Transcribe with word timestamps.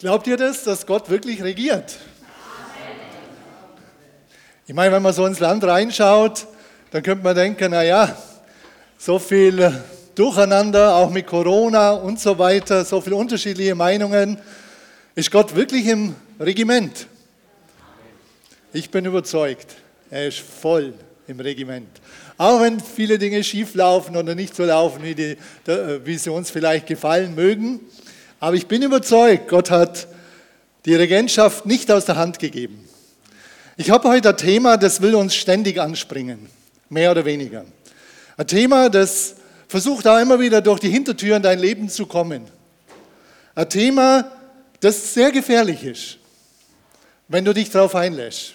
Glaubt 0.00 0.26
ihr 0.28 0.38
das, 0.38 0.64
dass 0.64 0.86
Gott 0.86 1.10
wirklich 1.10 1.42
regiert? 1.42 1.98
Ich 4.66 4.72
meine, 4.72 4.94
wenn 4.94 5.02
man 5.02 5.12
so 5.12 5.26
ins 5.26 5.40
Land 5.40 5.62
reinschaut, 5.62 6.46
dann 6.90 7.02
könnte 7.02 7.22
man 7.22 7.36
denken, 7.36 7.70
naja, 7.70 8.16
so 8.96 9.18
viel 9.18 9.78
Durcheinander, 10.14 10.94
auch 10.94 11.10
mit 11.10 11.26
Corona 11.26 11.90
und 11.90 12.18
so 12.18 12.38
weiter, 12.38 12.82
so 12.86 13.02
viele 13.02 13.16
unterschiedliche 13.16 13.74
Meinungen. 13.74 14.38
Ist 15.14 15.30
Gott 15.30 15.54
wirklich 15.54 15.84
im 15.84 16.14
Regiment? 16.38 17.06
Ich 18.72 18.88
bin 18.88 19.04
überzeugt, 19.04 19.76
er 20.10 20.28
ist 20.28 20.38
voll 20.38 20.94
im 21.26 21.40
Regiment. 21.40 21.90
Auch 22.38 22.62
wenn 22.62 22.80
viele 22.80 23.18
Dinge 23.18 23.44
schief 23.44 23.74
laufen 23.74 24.16
oder 24.16 24.34
nicht 24.34 24.56
so 24.56 24.64
laufen, 24.64 25.02
wie, 25.02 25.14
die, 25.14 25.36
wie 26.04 26.16
sie 26.16 26.30
uns 26.30 26.50
vielleicht 26.50 26.86
gefallen 26.86 27.34
mögen. 27.34 27.80
Aber 28.40 28.56
ich 28.56 28.66
bin 28.66 28.80
überzeugt, 28.80 29.48
Gott 29.48 29.70
hat 29.70 30.08
die 30.86 30.94
Regentschaft 30.94 31.66
nicht 31.66 31.92
aus 31.92 32.06
der 32.06 32.16
Hand 32.16 32.38
gegeben. 32.38 32.88
Ich 33.76 33.90
habe 33.90 34.08
heute 34.08 34.30
ein 34.30 34.36
Thema, 34.38 34.78
das 34.78 35.02
will 35.02 35.14
uns 35.14 35.34
ständig 35.34 35.78
anspringen, 35.78 36.48
mehr 36.88 37.10
oder 37.10 37.26
weniger. 37.26 37.66
Ein 38.38 38.46
Thema, 38.46 38.88
das 38.88 39.34
versucht 39.68 40.06
auch 40.08 40.18
immer 40.18 40.40
wieder 40.40 40.62
durch 40.62 40.80
die 40.80 40.88
Hintertür 40.88 41.36
in 41.36 41.42
dein 41.42 41.58
Leben 41.58 41.90
zu 41.90 42.06
kommen. 42.06 42.46
Ein 43.54 43.68
Thema, 43.68 44.32
das 44.80 45.12
sehr 45.12 45.32
gefährlich 45.32 45.84
ist, 45.84 46.16
wenn 47.28 47.44
du 47.44 47.52
dich 47.52 47.68
darauf 47.68 47.94
einlässt. 47.94 48.54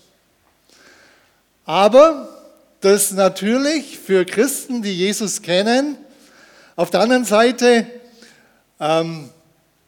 Aber 1.63 2.27
das 2.81 3.11
natürlich 3.11 3.99
für 3.99 4.25
Christen, 4.25 4.81
die 4.81 4.93
Jesus 4.93 5.43
kennen, 5.43 5.95
auf 6.75 6.89
der 6.89 7.01
anderen 7.01 7.25
Seite 7.25 7.85
ähm, 8.79 9.29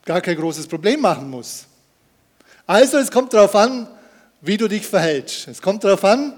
gar 0.07 0.21
kein 0.21 0.37
großes 0.37 0.67
Problem 0.67 1.01
machen 1.01 1.29
muss. 1.29 1.65
Also 2.65 2.97
es 2.97 3.11
kommt 3.11 3.33
darauf 3.33 3.53
an, 3.55 3.87
wie 4.39 4.55
du 4.55 4.69
dich 4.69 4.87
verhältst. 4.87 5.49
Es 5.49 5.61
kommt 5.61 5.83
darauf 5.83 6.03
an, 6.05 6.33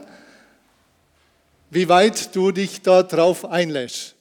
wie 1.70 1.88
weit 1.88 2.36
du 2.36 2.52
dich 2.52 2.82
darauf 2.82 3.46
einlässt. 3.46 4.16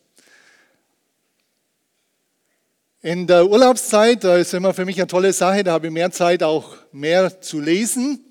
In 3.00 3.26
der 3.26 3.48
Urlaubszeit, 3.48 4.22
da 4.22 4.36
ist 4.36 4.52
immer 4.52 4.74
für 4.74 4.84
mich 4.84 4.98
eine 4.98 5.06
tolle 5.06 5.32
Sache, 5.32 5.64
da 5.64 5.72
habe 5.72 5.86
ich 5.86 5.92
mehr 5.92 6.10
Zeit, 6.10 6.42
auch 6.42 6.76
mehr 6.92 7.40
zu 7.40 7.58
lesen. 7.58 8.22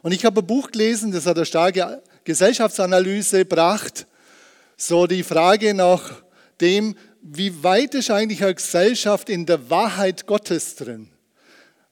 Und 0.00 0.12
ich 0.12 0.24
habe 0.24 0.40
ein 0.40 0.46
Buch 0.46 0.70
gelesen, 0.70 1.12
das 1.12 1.26
hat 1.26 1.36
eine 1.36 1.44
starke 1.44 2.02
Gesellschaftsanalyse 2.24 3.40
gebracht, 3.40 4.06
so 4.78 5.06
die 5.06 5.22
Frage 5.22 5.74
nach 5.74 6.22
dem, 6.60 6.96
wie 7.26 7.62
weit 7.62 7.94
ist 7.94 8.10
eigentlich 8.10 8.44
eine 8.44 8.54
Gesellschaft 8.54 9.30
in 9.30 9.46
der 9.46 9.70
Wahrheit 9.70 10.26
Gottes 10.26 10.76
drin? 10.76 11.08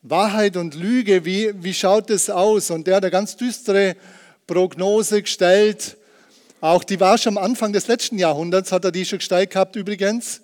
Wahrheit 0.02 0.58
und 0.58 0.74
Lüge, 0.74 1.24
wie, 1.24 1.52
wie 1.62 1.72
schaut 1.72 2.10
es 2.10 2.28
aus? 2.28 2.70
Und 2.70 2.86
der 2.86 2.96
hat 2.96 3.04
eine 3.04 3.10
ganz 3.10 3.36
düstere 3.36 3.96
Prognose 4.46 5.22
gestellt. 5.22 5.96
Auch 6.60 6.84
die 6.84 7.00
war 7.00 7.16
schon 7.16 7.38
am 7.38 7.44
Anfang 7.44 7.72
des 7.72 7.88
letzten 7.88 8.18
Jahrhunderts, 8.18 8.72
hat 8.72 8.84
er 8.84 8.92
die 8.92 9.06
schon 9.06 9.20
gestellt 9.20 9.50
gehabt 9.50 9.74
übrigens. 9.74 10.42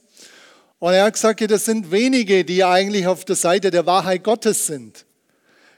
Und 0.78 0.94
er 0.94 1.04
hat 1.04 1.12
gesagt, 1.12 1.50
das 1.50 1.66
sind 1.66 1.90
wenige, 1.90 2.46
die 2.46 2.64
eigentlich 2.64 3.06
auf 3.06 3.26
der 3.26 3.36
Seite 3.36 3.70
der 3.70 3.84
Wahrheit 3.84 4.24
Gottes 4.24 4.66
sind. 4.66 5.04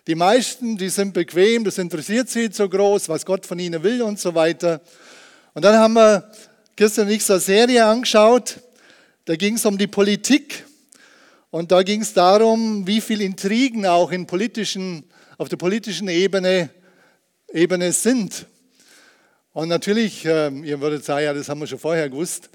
Die 0.06 0.14
meisten, 0.14 0.76
die 0.76 0.88
sind 0.88 1.14
bequem, 1.14 1.64
das 1.64 1.78
interessiert 1.78 2.28
sie 2.28 2.42
nicht 2.42 2.54
so 2.54 2.68
groß, 2.68 3.08
was 3.08 3.26
Gott 3.26 3.44
von 3.44 3.58
ihnen 3.58 3.82
will 3.82 4.02
und 4.02 4.20
so 4.20 4.36
weiter. 4.36 4.80
Und 5.54 5.64
dann 5.64 5.76
haben 5.76 5.94
wir 5.94 6.30
gestern 6.76 7.08
nicht 7.08 7.26
so 7.26 7.32
eine 7.32 7.40
Serie 7.40 7.84
angeschaut, 7.84 8.60
da 9.30 9.36
ging 9.36 9.54
es 9.54 9.64
um 9.64 9.78
die 9.78 9.86
Politik 9.86 10.64
und 11.50 11.70
da 11.70 11.84
ging 11.84 12.00
es 12.00 12.12
darum, 12.12 12.84
wie 12.88 13.00
viele 13.00 13.22
Intrigen 13.22 13.86
auch 13.86 14.10
in 14.10 14.26
politischen, 14.26 15.04
auf 15.38 15.48
der 15.48 15.56
politischen 15.56 16.08
Ebene, 16.08 16.70
Ebene 17.52 17.92
sind. 17.92 18.46
Und 19.52 19.68
natürlich, 19.68 20.24
äh, 20.24 20.48
ihr 20.48 20.80
würdet 20.80 21.04
sagen, 21.04 21.26
ja, 21.26 21.32
das 21.32 21.48
haben 21.48 21.60
wir 21.60 21.68
schon 21.68 21.78
vorher 21.78 22.10
gewusst, 22.10 22.50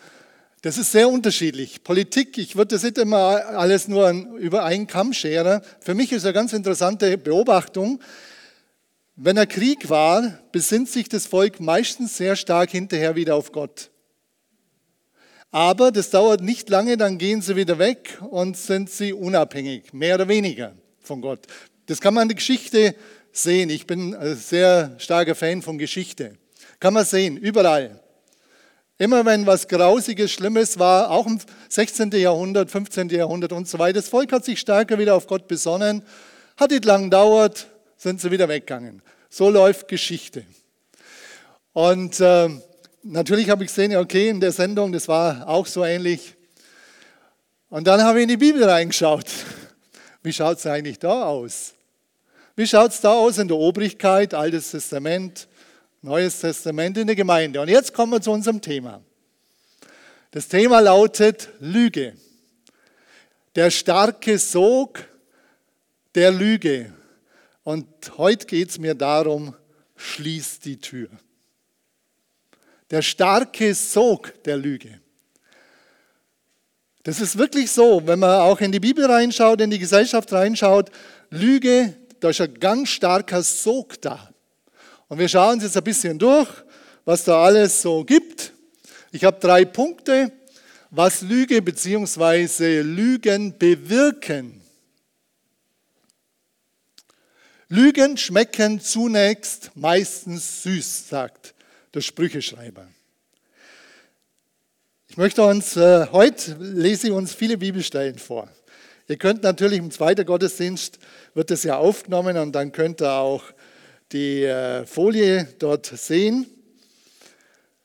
das 0.64 0.78
ist 0.78 0.92
sehr 0.92 1.08
unterschiedlich. 1.08 1.82
Politik, 1.82 2.38
ich 2.38 2.58
würde 2.58 2.76
das 2.76 2.84
nicht 2.84 2.98
immer 2.98 3.46
alles 3.58 3.88
nur 3.88 4.10
über 4.38 4.66
einen 4.66 4.86
Kamm 4.86 5.14
scheren. 5.14 5.62
Für 5.80 5.94
mich 5.94 6.12
ist 6.12 6.26
eine 6.26 6.34
ganz 6.34 6.52
interessante 6.52 7.18
Beobachtung, 7.18 8.02
wenn 9.16 9.38
ein 9.38 9.48
Krieg 9.48 9.90
war, 9.90 10.40
besinnt 10.52 10.90
sich 10.90 11.08
das 11.08 11.26
Volk 11.26 11.62
meistens 11.62 12.18
sehr 12.18 12.36
stark 12.36 12.72
hinterher 12.72 13.16
wieder 13.16 13.36
auf 13.36 13.54
Gott. 13.54 13.92
Aber 15.56 15.94
das 15.94 16.10
dauert 16.10 16.42
nicht 16.42 16.70
lange, 16.70 16.98
dann 16.98 17.18
gehen 17.18 17.42
sie 17.42 17.56
wieder 17.56 17.80
weg 17.80 18.18
und 18.30 18.58
sind 18.58 18.90
sie 18.90 19.14
unabhängig, 19.14 19.94
mehr 19.94 20.16
oder 20.16 20.28
weniger 20.28 20.74
von 21.00 21.22
Gott. 21.22 21.48
Das 21.86 22.02
kann 22.02 22.14
man 22.14 22.24
in 22.24 22.28
der 22.28 22.36
Geschichte 22.36 22.94
sehen. 23.32 23.70
Ich 23.70 23.88
bin 23.88 24.14
ein 24.14 24.36
sehr 24.36 24.96
starker 24.98 25.34
Fan 25.34 25.62
von 25.62 25.78
Geschichte. 25.78 26.34
Kann 26.82 26.94
man 26.94 27.06
sehen, 27.06 27.38
überall. 27.38 28.02
Immer 28.98 29.26
wenn 29.26 29.46
was 29.46 29.70
Grausiges, 29.70 30.30
Schlimmes 30.30 30.78
war, 30.78 31.10
auch 31.10 31.26
im 31.26 31.40
16. 31.70 32.12
Jahrhundert, 32.12 32.70
15. 32.70 33.08
Jahrhundert 33.08 33.54
und 33.54 33.66
so 33.70 33.80
weiter, 33.80 34.02
das 34.02 34.10
Volk 34.10 34.34
hat 34.34 34.44
sich 34.44 34.60
stärker 34.60 35.00
wieder 35.00 35.16
auf 35.16 35.26
Gott 35.26 35.48
besonnen, 35.48 36.04
hat 36.58 36.72
nicht 36.72 36.84
lang 36.84 37.06
gedauert, 37.06 37.68
sind 37.96 38.20
sie 38.20 38.30
wieder 38.30 38.50
weggegangen. 38.50 39.02
So 39.30 39.50
läuft 39.50 39.88
Geschichte. 39.88 40.44
Und 41.72 42.20
äh, 42.20 42.50
natürlich 43.06 43.50
habe 43.50 43.64
ich 43.64 43.70
gesehen, 43.70 43.96
okay, 43.96 44.30
in 44.30 44.40
der 44.40 44.52
Sendung, 44.52 44.92
das 44.92 45.08
war 45.08 45.48
auch 45.48 45.66
so 45.66 45.84
ähnlich. 45.84 46.36
Und 47.70 47.88
dann 47.88 48.04
habe 48.04 48.20
ich 48.20 48.24
in 48.24 48.30
die 48.30 48.38
Bibel 48.38 48.64
reingeschaut. 48.64 49.28
Wie 50.24 50.34
schaut 50.34 50.58
es 50.58 50.66
eigentlich 50.66 51.00
da 51.00 51.24
aus? 51.24 51.74
Wie 52.56 52.66
schaut 52.66 52.92
es 52.92 53.02
da 53.02 53.14
aus 53.14 53.38
in 53.38 53.48
der 53.48 53.58
Obrigkeit, 53.58 54.34
Altes 54.34 54.72
Testament? 54.72 55.48
Neues 56.02 56.40
Testament 56.40 56.98
in 56.98 57.08
der 57.08 57.16
Gemeinde. 57.16 57.62
Und 57.62 57.68
jetzt 57.68 57.94
kommen 57.94 58.12
wir 58.12 58.22
zu 58.22 58.32
unserem 58.32 58.62
Thema. 58.62 59.02
Das 60.32 60.48
Thema 60.48 60.80
lautet 60.80 61.50
Lüge. 61.60 62.14
Der 63.56 63.72
starke 63.72 64.38
Sog 64.38 65.04
der 66.14 66.32
Lüge. 66.32 66.94
Und 67.64 67.88
heute 68.18 68.46
geht 68.46 68.70
es 68.70 68.78
mir 68.78 68.94
darum, 68.94 69.56
schließ 69.96 70.60
die 70.60 70.78
Tür. 70.78 71.10
Der 72.92 73.02
starke 73.02 73.74
Sog 73.74 74.44
der 74.44 74.58
Lüge. 74.58 75.00
Das 77.04 77.20
ist 77.22 77.38
wirklich 77.38 77.72
so, 77.72 78.06
wenn 78.06 78.20
man 78.20 78.42
auch 78.42 78.62
in 78.62 78.72
die 78.72 78.80
Bibel 78.80 79.06
reinschaut, 79.06 79.62
in 79.62 79.70
die 79.70 79.80
Gesellschaft 79.80 80.32
reinschaut, 80.34 80.90
Lüge, 81.30 81.96
da 82.20 82.30
ist 82.30 82.42
ein 82.42 82.54
ganz 82.60 82.90
starker 82.90 83.44
Sog 83.44 84.02
da. 84.02 84.30
Und 85.08 85.20
wir 85.20 85.28
schauen 85.28 85.54
uns 85.54 85.64
jetzt 85.64 85.78
ein 85.78 85.84
bisschen 85.84 86.18
durch, 86.18 86.50
was 87.06 87.24
da 87.24 87.44
alles 87.44 87.82
so 87.82 88.04
gibt. 88.04 88.54
Ich 89.12 89.24
habe 89.24 89.40
drei 89.40 89.66
Punkte, 89.66 90.32
was 90.90 91.22
Lüge 91.22 91.62
bzw. 91.62 92.82
Lügen 92.82 93.58
bewirken. 93.58 94.62
Lügen 97.68 98.18
schmecken 98.18 98.80
zunächst 98.80 99.72
meistens 99.76 100.64
süß, 100.64 101.10
sagt 101.10 101.55
der 101.96 102.02
Sprücheschreiber. 102.02 102.88
Ich 105.08 105.18
möchte 105.18 105.44
uns, 105.44 105.78
äh, 105.78 106.08
heute 106.12 106.58
lese 106.60 107.08
ich 107.08 107.14
uns 107.14 107.34
viele 107.34 107.58
Bibelstellen 107.58 108.20
vor. 108.20 108.50
Ihr 109.08 109.18
könnt 109.18 109.44
natürlich 109.44 109.80
im 109.80 109.92
zweiten 109.92 110.26
Gottesdienst, 110.26 111.00
wird 111.36 111.52
es 111.52 111.64
ja 111.64 111.78
aufgenommen 111.78 112.38
und 112.38 112.52
dann 112.52 112.74
könnt 112.74 113.02
ihr 113.02 113.14
auch 113.14 113.44
die 114.12 114.44
äh, 114.44 114.86
Folie 114.86 115.48
dort 115.58 115.86
sehen. 115.86 116.48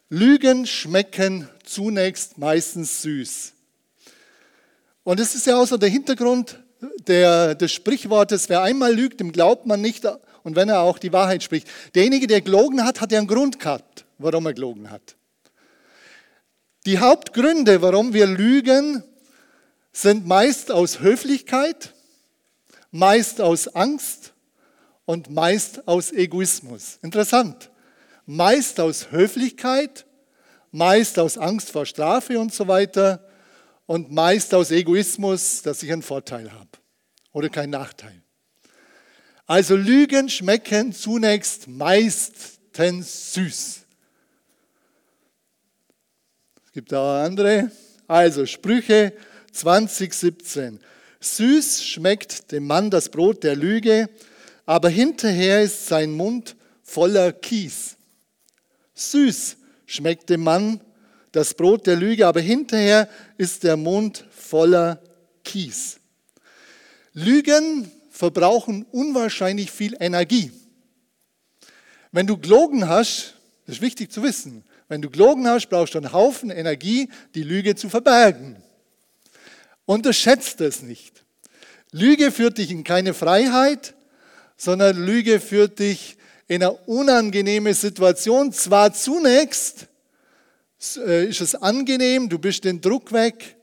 Lügen 0.08 0.66
schmecken 0.66 1.48
zunächst 1.64 2.36
meistens 2.36 3.02
süß. 3.02 3.52
Und 5.04 5.20
es 5.20 5.36
ist 5.36 5.46
ja 5.46 5.56
auch 5.56 5.66
so 5.66 5.76
der 5.76 5.88
Hintergrund 5.88 6.58
der, 7.06 7.54
des 7.54 7.70
Sprichwortes, 7.72 8.48
wer 8.48 8.62
einmal 8.62 8.92
lügt, 8.92 9.20
dem 9.20 9.30
glaubt 9.30 9.66
man 9.66 9.80
nicht 9.80 10.04
und 10.42 10.56
wenn 10.56 10.68
er 10.68 10.80
auch 10.80 10.98
die 10.98 11.12
Wahrheit 11.12 11.42
spricht. 11.42 11.68
Derjenige, 11.94 12.26
der 12.26 12.40
gelogen 12.40 12.84
hat, 12.84 13.00
hat 13.00 13.12
ja 13.12 13.18
einen 13.18 13.28
Grund 13.28 13.58
gehabt, 13.58 14.04
warum 14.22 14.46
er 14.46 14.54
gelogen 14.54 14.90
hat. 14.90 15.16
Die 16.86 16.98
Hauptgründe, 16.98 17.82
warum 17.82 18.14
wir 18.14 18.26
lügen, 18.26 19.02
sind 19.92 20.26
meist 20.26 20.70
aus 20.70 21.00
Höflichkeit, 21.00 21.94
meist 22.90 23.40
aus 23.40 23.68
Angst 23.68 24.32
und 25.04 25.30
meist 25.30 25.86
aus 25.88 26.12
Egoismus. 26.12 26.98
Interessant. 27.02 27.70
Meist 28.26 28.78
aus 28.78 29.10
Höflichkeit, 29.10 30.06
meist 30.70 31.18
aus 31.18 31.36
Angst 31.36 31.70
vor 31.70 31.84
Strafe 31.84 32.38
und 32.38 32.54
so 32.54 32.68
weiter 32.68 33.26
und 33.86 34.12
meist 34.12 34.54
aus 34.54 34.70
Egoismus, 34.70 35.62
dass 35.62 35.82
ich 35.82 35.90
einen 35.90 36.02
Vorteil 36.02 36.52
habe 36.52 36.70
oder 37.32 37.48
keinen 37.48 37.70
Nachteil. 37.70 38.22
Also 39.46 39.74
Lügen 39.74 40.28
schmecken 40.28 40.92
zunächst 40.92 41.66
meistens 41.66 43.34
süß. 43.34 43.80
Gibt 46.80 46.94
auch 46.94 47.22
andere. 47.22 47.70
Also 48.08 48.46
Sprüche 48.46 49.12
2017. 49.52 50.80
Süß 51.20 51.84
schmeckt 51.84 52.50
dem 52.52 52.66
Mann 52.66 52.88
das 52.88 53.10
Brot 53.10 53.44
der 53.44 53.54
Lüge, 53.54 54.08
aber 54.64 54.88
hinterher 54.88 55.60
ist 55.60 55.88
sein 55.88 56.10
Mund 56.10 56.56
voller 56.82 57.32
Kies. 57.32 57.98
Süß 58.94 59.58
schmeckt 59.84 60.30
dem 60.30 60.42
Mann 60.42 60.80
das 61.32 61.52
Brot 61.52 61.86
der 61.86 61.96
Lüge, 61.96 62.26
aber 62.26 62.40
hinterher 62.40 63.10
ist 63.36 63.62
der 63.62 63.76
Mund 63.76 64.24
voller 64.30 65.02
Kies. 65.44 66.00
Lügen 67.12 67.92
verbrauchen 68.08 68.86
unwahrscheinlich 68.90 69.70
viel 69.70 69.98
Energie. 70.00 70.50
Wenn 72.10 72.26
du 72.26 72.38
gelogen 72.38 72.88
hast, 72.88 73.34
das 73.66 73.76
ist 73.76 73.82
wichtig 73.82 74.10
zu 74.10 74.22
wissen, 74.22 74.64
wenn 74.90 75.00
du 75.00 75.08
gelogen 75.08 75.46
hast, 75.46 75.68
brauchst 75.68 75.94
du 75.94 75.98
einen 75.98 76.12
Haufen 76.12 76.50
Energie, 76.50 77.08
die 77.36 77.44
Lüge 77.44 77.76
zu 77.76 77.88
verbergen. 77.88 78.60
Unterschätzt 79.86 80.60
es 80.60 80.82
nicht. 80.82 81.22
Lüge 81.92 82.32
führt 82.32 82.58
dich 82.58 82.72
in 82.72 82.82
keine 82.82 83.14
Freiheit, 83.14 83.94
sondern 84.56 84.96
Lüge 84.96 85.38
führt 85.38 85.78
dich 85.78 86.16
in 86.48 86.64
eine 86.64 86.72
unangenehme 86.72 87.72
Situation. 87.72 88.52
Zwar 88.52 88.92
zunächst 88.92 89.86
äh, 90.96 91.28
ist 91.28 91.40
es 91.40 91.54
angenehm, 91.54 92.28
du 92.28 92.40
bist 92.40 92.64
den 92.64 92.80
Druck 92.80 93.12
weg 93.12 93.54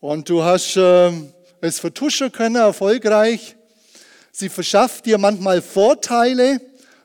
und 0.00 0.28
du 0.28 0.42
hast 0.42 0.76
äh, 0.76 1.12
es 1.60 1.78
vertuschen 1.78 2.32
können, 2.32 2.56
erfolgreich. 2.56 3.54
Sie 4.32 4.48
verschafft 4.48 5.06
dir 5.06 5.18
manchmal 5.18 5.62
Vorteile, 5.62 6.60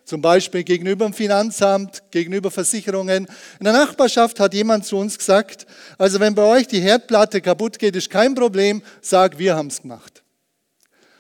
zum 0.06 0.22
Beispiel 0.22 0.64
gegenüber 0.64 1.06
dem 1.06 1.14
Finanzamt, 1.14 2.04
gegenüber 2.12 2.52
Versicherungen. 2.52 3.28
In 3.60 3.64
der 3.64 3.74
Nachbarschaft 3.74 4.40
hat 4.40 4.54
jemand 4.54 4.86
zu 4.86 4.98
uns 4.98 5.18
gesagt, 5.18 5.66
also 5.98 6.20
wenn 6.20 6.36
bei 6.36 6.44
euch 6.44 6.68
die 6.68 6.80
Herdplatte 6.80 7.42
kaputt 7.42 7.80
geht, 7.80 7.96
ist 7.96 8.10
kein 8.10 8.36
Problem, 8.36 8.84
sag, 9.02 9.38
wir 9.40 9.56
haben 9.56 9.68
es 9.68 9.82
gemacht. 9.82 10.24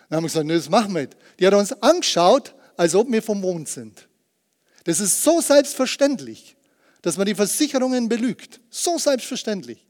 Dann 0.09 0.17
haben 0.17 0.23
wir 0.23 0.27
gesagt, 0.27 0.45
nee, 0.45 0.53
das 0.53 0.69
machen 0.69 0.93
wir 0.93 1.01
nicht. 1.01 1.17
Die 1.39 1.47
hat 1.47 1.55
uns 1.55 1.73
angeschaut, 1.81 2.53
als 2.77 2.93
ob 2.93 3.11
wir 3.11 3.23
vom 3.23 3.41
Mond 3.41 3.67
sind. 3.67 4.07
Das 4.83 4.99
ist 4.99 5.23
so 5.23 5.41
selbstverständlich, 5.41 6.55
dass 7.01 7.17
man 7.17 7.25
die 7.25 7.35
Versicherungen 7.35 8.07
belügt. 8.07 8.61
So 8.69 8.99
selbstverständlich. 8.99 9.85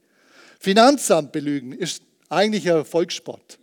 Finanzamt 0.58 1.32
belügen 1.32 1.72
ist 1.72 2.02
eigentlich 2.30 2.70
ein 2.72 2.84
Volkssport. 2.84 3.58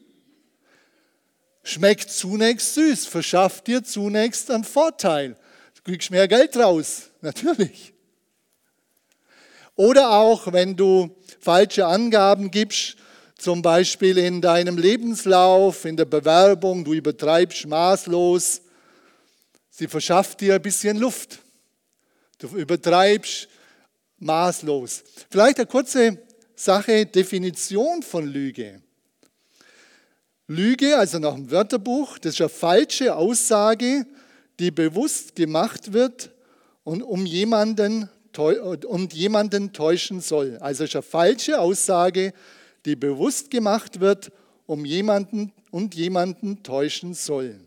Schmeckt 1.63 2.11
zunächst 2.11 2.73
süß, 2.73 3.05
verschafft 3.05 3.67
dir 3.67 3.83
zunächst 3.83 4.51
einen 4.51 4.65
Vorteil. 4.65 5.37
Du 5.75 5.81
kriegst 5.83 6.11
mehr 6.11 6.27
Geld 6.27 6.57
raus, 6.57 7.09
natürlich. 7.21 7.93
Oder 9.75 10.11
auch, 10.11 10.51
wenn 10.51 10.75
du 10.75 11.15
falsche 11.39 11.85
Angaben 11.85 12.51
gibst, 12.51 12.97
zum 13.37 13.61
Beispiel 13.61 14.17
in 14.17 14.41
deinem 14.41 14.77
Lebenslauf, 14.77 15.85
in 15.85 15.97
der 15.97 16.05
Bewerbung, 16.05 16.83
du 16.83 16.93
übertreibst 16.93 17.65
maßlos, 17.65 18.61
sie 19.69 19.87
verschafft 19.87 20.41
dir 20.41 20.55
ein 20.55 20.61
bisschen 20.61 20.97
Luft. 20.97 21.39
Du 22.39 22.47
übertreibst 22.49 23.47
maßlos. 24.19 25.03
Vielleicht 25.29 25.57
eine 25.57 25.67
kurze 25.67 26.19
Sache, 26.55 27.05
Definition 27.05 28.03
von 28.03 28.27
Lüge. 28.27 28.82
Lüge, 30.47 30.97
also 30.97 31.19
nach 31.19 31.35
dem 31.35 31.49
Wörterbuch, 31.51 32.17
das 32.17 32.33
ist 32.33 32.41
eine 32.41 32.49
falsche 32.49 33.15
Aussage, 33.15 34.05
die 34.59 34.71
bewusst 34.71 35.35
gemacht 35.35 35.93
wird 35.93 36.31
und 36.83 37.01
um 37.01 37.25
jemanden, 37.25 38.09
um 38.85 39.07
jemanden 39.09 39.71
täuschen 39.71 40.19
soll. 40.19 40.57
Also 40.59 40.83
ist 40.83 40.95
eine 40.95 41.01
falsche 41.01 41.59
Aussage, 41.59 42.33
die 42.85 42.95
bewusst 42.95 43.51
gemacht 43.51 43.99
wird 43.99 44.31
um 44.65 44.85
jemanden 44.85 45.51
und 45.71 45.95
jemanden 45.95 46.63
täuschen 46.63 47.13
soll. 47.13 47.59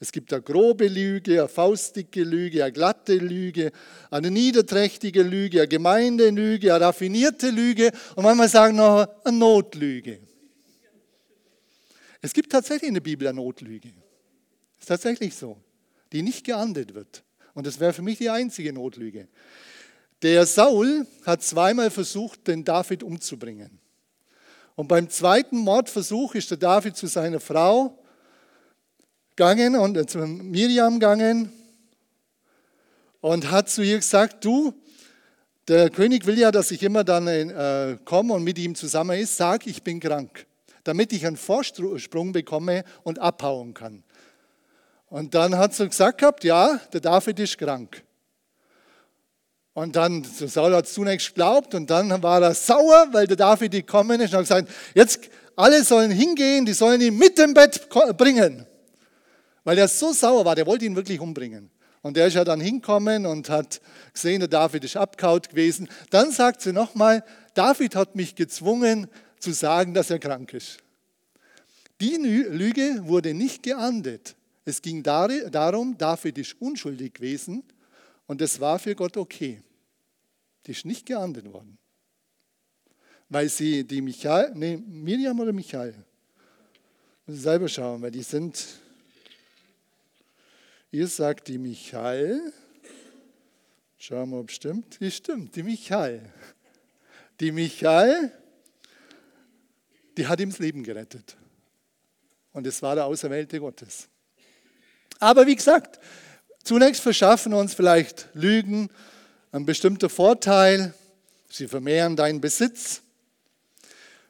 Es 0.00 0.10
gibt 0.10 0.32
eine 0.32 0.42
grobe 0.42 0.88
Lüge, 0.88 1.38
eine 1.38 1.48
faustdicke 1.48 2.24
Lüge, 2.24 2.64
eine 2.64 2.72
glatte 2.72 3.14
Lüge, 3.14 3.70
eine 4.10 4.30
niederträchtige 4.30 5.22
Lüge, 5.22 5.60
eine 5.60 5.68
gemeine 5.68 6.30
Lüge, 6.30 6.74
eine 6.74 6.84
raffinierte 6.84 7.50
Lüge 7.50 7.92
und 8.16 8.24
manchmal 8.24 8.48
sagen 8.48 8.76
noch 8.76 9.06
eine 9.24 9.36
Notlüge. 9.36 10.18
Es 12.24 12.32
gibt 12.32 12.52
tatsächlich 12.52 12.88
in 12.88 12.94
der 12.94 13.00
Bibel 13.00 13.26
eine 13.26 13.36
Notlüge. 13.36 13.92
Ist 14.78 14.88
tatsächlich 14.88 15.34
so, 15.34 15.58
die 16.12 16.22
nicht 16.22 16.44
geahndet 16.44 16.94
wird. 16.94 17.24
Und 17.52 17.66
das 17.66 17.80
wäre 17.80 17.92
für 17.92 18.02
mich 18.02 18.18
die 18.18 18.30
einzige 18.30 18.72
Notlüge. 18.72 19.28
Der 20.22 20.46
Saul 20.46 21.04
hat 21.26 21.42
zweimal 21.42 21.90
versucht, 21.90 22.46
den 22.46 22.64
David 22.64 23.02
umzubringen. 23.02 23.80
Und 24.76 24.86
beim 24.86 25.10
zweiten 25.10 25.58
Mordversuch 25.58 26.36
ist 26.36 26.50
der 26.52 26.58
David 26.58 26.96
zu 26.96 27.08
seiner 27.08 27.40
Frau 27.40 27.98
gegangen 29.34 29.74
und 29.74 29.96
äh, 29.96 30.06
zu 30.06 30.18
Miriam 30.18 31.00
gegangen 31.00 31.52
und 33.20 33.50
hat 33.50 33.68
zu 33.68 33.82
ihr 33.82 33.96
gesagt, 33.96 34.44
du, 34.44 34.72
der 35.66 35.90
König 35.90 36.24
will 36.26 36.38
ja, 36.38 36.52
dass 36.52 36.70
ich 36.70 36.82
immer 36.84 37.02
dann 37.02 37.26
äh, 37.26 37.98
komme 38.04 38.34
und 38.34 38.44
mit 38.44 38.58
ihm 38.58 38.74
zusammen 38.76 39.18
ist, 39.18 39.36
sag, 39.36 39.66
ich 39.66 39.82
bin 39.82 39.98
krank 39.98 40.46
damit 40.84 41.12
ich 41.12 41.26
einen 41.26 41.36
Vorsprung 41.36 42.32
bekomme 42.32 42.84
und 43.02 43.18
abhauen 43.18 43.74
kann. 43.74 44.04
Und 45.06 45.34
dann 45.34 45.56
hat 45.56 45.74
sie 45.74 45.88
gesagt 45.88 46.18
gehabt, 46.18 46.42
ja, 46.44 46.80
der 46.92 47.00
David 47.00 47.38
ist 47.38 47.58
krank. 47.58 48.02
Und 49.74 49.96
dann, 49.96 50.24
Saul 50.24 50.74
hat 50.74 50.86
zunächst 50.86 51.28
geglaubt 51.28 51.74
und 51.74 51.88
dann 51.88 52.22
war 52.22 52.42
er 52.42 52.54
sauer, 52.54 53.08
weil 53.12 53.26
der 53.26 53.36
David 53.36 53.72
gekommen 53.72 54.20
ist 54.20 54.32
und 54.32 54.38
hat 54.38 54.44
gesagt, 54.44 54.70
jetzt 54.94 55.30
alle 55.56 55.82
sollen 55.84 56.10
hingehen, 56.10 56.66
die 56.66 56.74
sollen 56.74 57.00
ihn 57.00 57.16
mit 57.16 57.38
dem 57.38 57.54
Bett 57.54 57.88
bringen. 58.16 58.66
Weil 59.64 59.78
er 59.78 59.88
so 59.88 60.12
sauer 60.12 60.44
war, 60.44 60.54
der 60.54 60.66
wollte 60.66 60.84
ihn 60.84 60.96
wirklich 60.96 61.20
umbringen. 61.20 61.70
Und 62.02 62.16
der 62.16 62.26
ist 62.26 62.34
ja 62.34 62.44
dann 62.44 62.60
hinkommen 62.60 63.26
und 63.26 63.48
hat 63.48 63.80
gesehen, 64.12 64.40
der 64.40 64.48
David 64.48 64.84
ist 64.84 64.96
abkaut 64.96 65.50
gewesen. 65.50 65.88
Dann 66.10 66.32
sagt 66.32 66.60
sie 66.60 66.72
nochmal, 66.72 67.24
David 67.54 67.94
hat 67.94 68.16
mich 68.16 68.34
gezwungen, 68.34 69.08
zu 69.42 69.52
sagen, 69.52 69.92
dass 69.92 70.10
er 70.10 70.18
krank 70.18 70.54
ist. 70.54 70.78
Die 72.00 72.16
Lüge 72.16 73.06
wurde 73.06 73.34
nicht 73.34 73.62
geahndet. 73.62 74.36
Es 74.64 74.80
ging 74.80 75.02
darum, 75.02 75.98
David 75.98 76.38
ist 76.38 76.60
unschuldig 76.60 77.14
gewesen 77.14 77.64
und 78.26 78.40
es 78.40 78.60
war 78.60 78.78
für 78.78 78.94
Gott 78.94 79.16
okay. 79.16 79.60
Die 80.66 80.70
ist 80.70 80.84
nicht 80.84 81.06
geahndet 81.06 81.52
worden. 81.52 81.76
Weil 83.28 83.48
sie 83.48 83.84
die 83.84 84.00
Michael, 84.00 84.52
nee, 84.54 84.76
Miriam 84.76 85.38
oder 85.40 85.52
Michael, 85.52 85.94
muss 87.26 87.36
ich 87.36 87.42
selber 87.42 87.68
schauen, 87.68 88.02
weil 88.02 88.10
die 88.10 88.22
sind, 88.22 88.64
ihr 90.90 91.08
sagt 91.08 91.48
die 91.48 91.58
Michael, 91.58 92.52
schauen 93.98 94.30
wir, 94.30 94.38
ob 94.38 94.50
es 94.50 94.56
stimmt, 94.56 95.00
die 95.00 95.10
stimmt, 95.10 95.56
die 95.56 95.62
Michael. 95.62 96.32
Die 97.40 97.50
Michael 97.50 98.32
die 100.16 100.26
hat 100.26 100.40
ihm 100.40 100.50
das 100.50 100.58
Leben 100.58 100.82
gerettet. 100.82 101.36
Und 102.52 102.66
es 102.66 102.82
war 102.82 102.94
der 102.94 103.06
Auserwählte 103.06 103.60
Gottes. 103.60 104.08
Aber 105.18 105.46
wie 105.46 105.56
gesagt, 105.56 105.98
zunächst 106.62 107.02
verschaffen 107.02 107.54
uns 107.54 107.74
vielleicht 107.74 108.28
Lügen 108.34 108.90
ein 109.52 109.64
bestimmter 109.64 110.10
Vorteil. 110.10 110.94
Sie 111.48 111.68
vermehren 111.68 112.16
deinen 112.16 112.40
Besitz. 112.40 113.02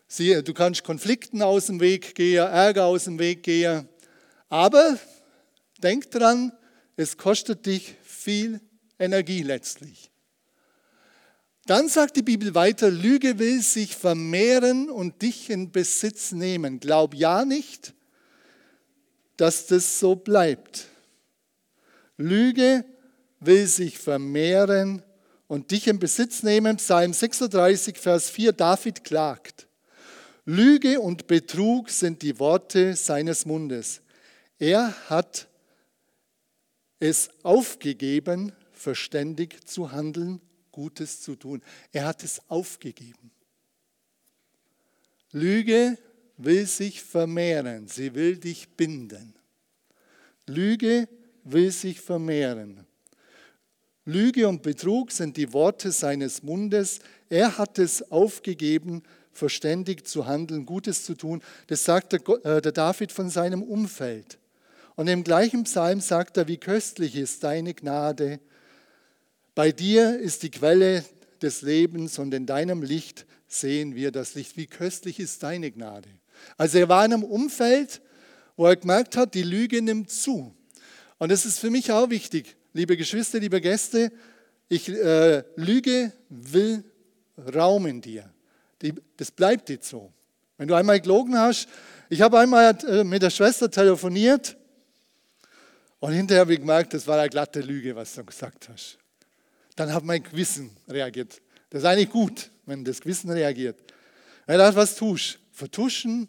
Sie, 0.07 0.43
du 0.43 0.53
kannst 0.53 0.85
Konflikten 0.85 1.43
aus 1.43 1.67
dem 1.67 1.81
Weg 1.81 2.15
gehen, 2.15 2.47
Ärger 2.47 2.85
aus 2.85 3.05
dem 3.05 3.19
Weg 3.19 3.43
gehen. 3.43 3.89
Aber 4.49 4.99
denk 5.79 6.11
dran, 6.11 6.53
es 6.97 7.17
kostet 7.17 7.65
dich 7.67 7.95
viel 8.05 8.61
Energie 8.99 9.43
letztlich. 9.43 10.12
Dann 11.67 11.89
sagt 11.89 12.17
die 12.17 12.23
Bibel 12.23 12.55
weiter, 12.55 12.91
Lüge 12.91 13.39
will 13.39 13.63
sich 13.63 13.95
vermehren 13.95 14.91
und 14.91 15.23
dich 15.23 15.49
in 15.49 15.71
Besitz 15.71 16.33
nehmen. 16.33 16.81
Glaub 16.81 17.15
ja 17.15 17.45
nicht, 17.45 17.95
dass 19.37 19.67
das 19.67 20.01
so 20.01 20.17
bleibt. 20.17 20.89
Lüge 22.17 22.85
will 23.39 23.67
sich 23.69 23.99
vermehren 23.99 25.03
und 25.47 25.71
dich 25.71 25.87
in 25.87 26.01
Besitz 26.01 26.43
nehmen. 26.43 26.79
Psalm 26.79 27.13
36, 27.13 27.97
Vers 27.97 28.29
4, 28.31 28.53
David 28.53 29.05
klagt. 29.05 29.69
Lüge 30.45 31.01
und 31.01 31.29
Betrug 31.29 31.91
sind 31.91 32.23
die 32.23 32.41
Worte 32.41 32.97
seines 32.97 33.47
Mundes. 33.47 34.03
Er 34.59 34.93
hat 35.09 35.47
es 36.99 37.31
aufgegeben, 37.45 38.53
verständig 38.73 39.65
zu 39.69 39.93
handeln 39.93 40.41
Gutes 40.73 41.21
zu 41.21 41.37
tun. 41.37 41.63
Er 41.93 42.07
hat 42.07 42.25
es 42.25 42.41
aufgegeben. 42.49 43.31
Lüge 45.31 45.97
will 46.37 46.67
sich 46.67 47.03
vermehren, 47.03 47.89
sie 47.89 48.15
will 48.15 48.37
dich 48.37 48.69
binden. 48.71 49.35
Lüge 50.47 51.09
will 51.45 51.71
sich 51.71 52.01
vermehren. 52.01 52.87
Lüge 54.05 54.49
und 54.49 54.63
Betrug 54.63 55.13
sind 55.13 55.37
die 55.37 55.53
Worte 55.53 55.93
seines 55.93 56.43
Mundes. 56.43 56.99
Er 57.29 57.57
hat 57.57 57.79
es 57.79 58.11
aufgegeben, 58.11 59.03
verständig 59.33 60.07
zu 60.07 60.27
handeln, 60.27 60.67
Gutes 60.67 61.05
zu 61.05 61.15
tun. 61.15 61.41
Das 61.69 61.85
sagt 61.85 62.13
der, 62.13 62.21
äh, 62.45 62.73
David 62.73 63.13
von 63.13 63.31
seinem 63.31 63.63
Umfeld. 63.63 64.39
Und 64.97 65.09
im 65.09 65.25
gleichen 65.25 65.65
Psalm 65.65 66.01
sagt 66.01 66.37
er, 66.37 66.49
wie 66.49 66.59
köstlich 66.59 67.17
ist 67.17 67.45
deine 67.45 67.75
Gnade. 67.75 68.41
Bei 69.55 69.71
dir 69.71 70.19
ist 70.19 70.43
die 70.43 70.51
Quelle 70.51 71.05
des 71.43 71.63
Lebens 71.63 72.19
und 72.19 72.33
in 72.33 72.47
deinem 72.47 72.83
Licht 72.83 73.27
sehen 73.49 73.95
wir 73.95 74.11
das 74.11 74.35
Licht. 74.35 74.57
Wie 74.57 74.67
köstlich 74.67 75.21
ist 75.21 75.43
deine 75.43 75.71
Gnade. 75.71 76.09
Also 76.57 76.79
er 76.79 76.89
war 76.89 77.05
in 77.05 77.13
einem 77.13 77.25
Umfeld, 77.25 78.01
wo 78.57 78.67
er 78.67 78.77
gemerkt 78.77 79.17
hat, 79.17 79.35
die 79.35 79.43
Lüge 79.43 79.83
nimmt 79.83 80.11
zu. 80.11 80.55
Und 81.19 81.31
das 81.31 81.45
ist 81.45 81.59
für 81.59 81.71
mich 81.71 81.93
auch 81.93 82.09
wichtig, 82.11 82.57
liebe 82.73 82.97
Geschwister, 82.97 83.39
liebe 83.39 83.61
Gäste. 83.61 84.11
Ich, 84.69 84.89
äh, 84.89 85.45
Lüge 85.57 86.13
will 86.31 86.85
Raum 87.55 87.87
in 87.87 88.01
dir. 88.01 88.33
Die, 88.81 88.95
das 89.17 89.31
bleibt 89.31 89.69
nicht 89.69 89.85
so. 89.85 90.13
Wenn 90.57 90.69
du 90.69 90.75
einmal 90.75 91.01
gelogen 91.01 91.39
hast, 91.39 91.69
ich 92.09 92.21
habe 92.21 92.39
einmal 92.39 92.77
äh, 92.87 93.05
mit 93.05 93.23
der 93.23 93.31
Schwester 93.31 93.71
telefoniert 93.71 94.57
und 95.99 96.13
hinterher 96.13 96.41
habe 96.41 96.55
ich 96.55 96.61
gemerkt, 96.61 96.95
das 96.95 97.07
war 97.07 97.19
eine 97.19 97.29
glatte 97.29 97.61
Lüge, 97.61 97.95
was 97.95 98.15
du 98.15 98.25
gesagt 98.25 98.69
hast. 98.69 98.99
Dann 99.77 99.93
hat 99.93 100.05
mein 100.05 100.23
Gewissen 100.23 100.71
reagiert. 100.89 101.41
Das 101.71 101.83
ist 101.83 101.89
eigentlich 101.89 102.11
gut, 102.11 102.51
wenn 102.67 102.85
das 102.85 103.01
Gewissen 103.01 103.31
reagiert. 103.31 103.81
Er 104.47 104.59
dachte, 104.59 104.77
was 104.77 104.97
tust? 104.97 105.39
Vertuschen, 105.53 106.29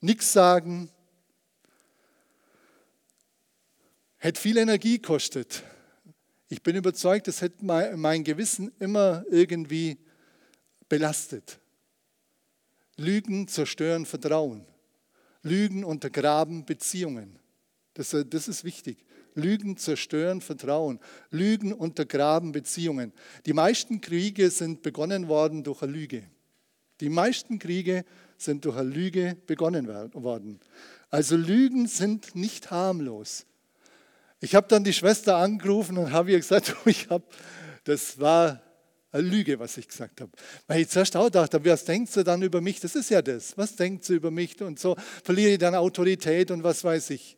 nichts 0.00 0.32
sagen. 0.32 0.90
Hätte 4.16 4.40
viel 4.40 4.56
Energie 4.56 4.98
gekostet. 4.98 5.62
Ich 6.48 6.62
bin 6.62 6.76
überzeugt, 6.76 7.28
das 7.28 7.42
hätte 7.42 7.64
mein 7.64 8.24
Gewissen 8.24 8.72
immer 8.78 9.24
irgendwie 9.30 9.98
belastet. 10.88 11.58
Lügen 12.96 13.48
zerstören 13.48 14.06
Vertrauen. 14.06 14.64
Lügen 15.42 15.84
untergraben 15.84 16.64
Beziehungen. 16.64 17.38
Das, 17.94 18.12
äh, 18.14 18.24
das 18.24 18.48
ist 18.48 18.64
wichtig. 18.64 19.05
Lügen 19.36 19.76
zerstören 19.76 20.40
Vertrauen. 20.40 20.98
Lügen 21.30 21.72
untergraben 21.72 22.52
Beziehungen. 22.52 23.12
Die 23.44 23.52
meisten 23.52 24.00
Kriege 24.00 24.50
sind 24.50 24.82
begonnen 24.82 25.28
worden 25.28 25.62
durch 25.62 25.82
eine 25.82 25.92
Lüge. 25.92 26.24
Die 27.00 27.10
meisten 27.10 27.58
Kriege 27.58 28.04
sind 28.38 28.64
durch 28.64 28.76
eine 28.76 28.88
Lüge 28.88 29.36
begonnen 29.46 29.86
worden. 29.86 30.60
Also 31.10 31.36
Lügen 31.36 31.86
sind 31.86 32.34
nicht 32.34 32.70
harmlos. 32.70 33.46
Ich 34.40 34.54
habe 34.54 34.66
dann 34.68 34.84
die 34.84 34.92
Schwester 34.92 35.36
angerufen 35.36 35.98
und 35.98 36.12
habe 36.12 36.32
ihr 36.32 36.38
gesagt, 36.38 36.74
ich 36.84 37.08
hab, 37.08 37.22
das 37.84 38.18
war 38.18 38.62
eine 39.12 39.22
Lüge, 39.22 39.58
was 39.58 39.76
ich 39.76 39.88
gesagt 39.88 40.20
habe. 40.20 40.30
Weil 40.66 40.82
ich 40.82 40.88
zuerst 40.88 41.16
auch 41.16 41.30
dachte, 41.30 41.64
was 41.64 41.84
denkt 41.84 42.12
sie 42.12 42.24
dann 42.24 42.42
über 42.42 42.60
mich? 42.60 42.80
Das 42.80 42.94
ist 42.94 43.10
ja 43.10 43.22
das. 43.22 43.56
Was 43.56 43.76
denkt 43.76 44.04
sie 44.04 44.14
über 44.14 44.30
mich? 44.30 44.60
Und 44.62 44.78
so 44.78 44.96
verliere 45.24 45.52
ich 45.52 45.58
dann 45.58 45.74
Autorität 45.74 46.50
und 46.50 46.62
was 46.62 46.84
weiß 46.84 47.10
ich. 47.10 47.36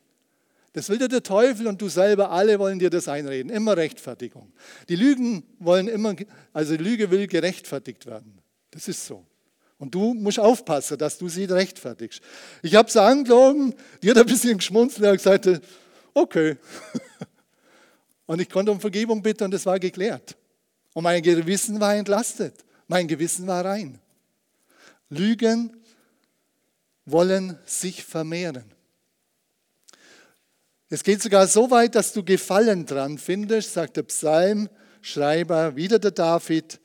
Das 0.72 0.88
will 0.88 0.98
dir 0.98 1.08
der 1.08 1.22
Teufel 1.22 1.66
und 1.66 1.80
du 1.80 1.88
selber, 1.88 2.30
alle 2.30 2.58
wollen 2.58 2.78
dir 2.78 2.90
das 2.90 3.08
einreden. 3.08 3.50
Immer 3.50 3.76
Rechtfertigung. 3.76 4.52
Die 4.88 4.96
Lügen 4.96 5.42
wollen 5.58 5.88
immer, 5.88 6.14
also 6.52 6.76
die 6.76 6.82
Lüge 6.82 7.10
will 7.10 7.26
gerechtfertigt 7.26 8.06
werden. 8.06 8.38
Das 8.70 8.86
ist 8.88 9.06
so. 9.06 9.24
Und 9.78 9.94
du 9.94 10.12
musst 10.14 10.40
aufpassen, 10.40 10.98
dass 10.98 11.18
du 11.18 11.28
sie 11.28 11.44
rechtfertigst. 11.44 12.20
Ich 12.62 12.74
habe 12.74 12.90
sie 12.90 13.00
angelogen, 13.00 13.74
die 14.02 14.10
hat 14.10 14.18
ein 14.18 14.26
bisschen 14.26 14.58
geschmunzelt 14.58 15.08
und 15.08 15.16
gesagt, 15.16 15.62
okay. 16.14 16.56
Und 18.26 18.42
ich 18.42 18.50
konnte 18.50 18.70
um 18.70 18.78
Vergebung 18.78 19.22
bitten 19.22 19.44
und 19.44 19.54
es 19.54 19.64
war 19.64 19.80
geklärt. 19.80 20.36
Und 20.92 21.02
mein 21.02 21.22
Gewissen 21.22 21.80
war 21.80 21.94
entlastet. 21.94 22.54
Mein 22.86 23.08
Gewissen 23.08 23.46
war 23.46 23.64
rein. 23.64 23.98
Lügen 25.08 25.74
wollen 27.06 27.58
sich 27.64 28.04
vermehren. 28.04 28.66
Es 30.90 31.02
geht 31.02 31.22
sogar 31.22 31.46
so 31.46 31.70
weit, 31.70 31.94
dass 31.94 32.12
du 32.12 32.24
Gefallen 32.24 32.86
dran 32.86 33.18
findest, 33.18 33.74
sagt 33.74 33.98
der 33.98 34.04
Psalmschreiber, 34.04 35.76
wieder 35.76 35.98
der 35.98 36.12
David. 36.12 36.80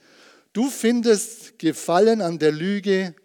Du 0.52 0.70
findest 0.70 1.58
Gefallen 1.58 2.22
an 2.22 2.38
der 2.38 2.52
Lüge. 2.52 3.16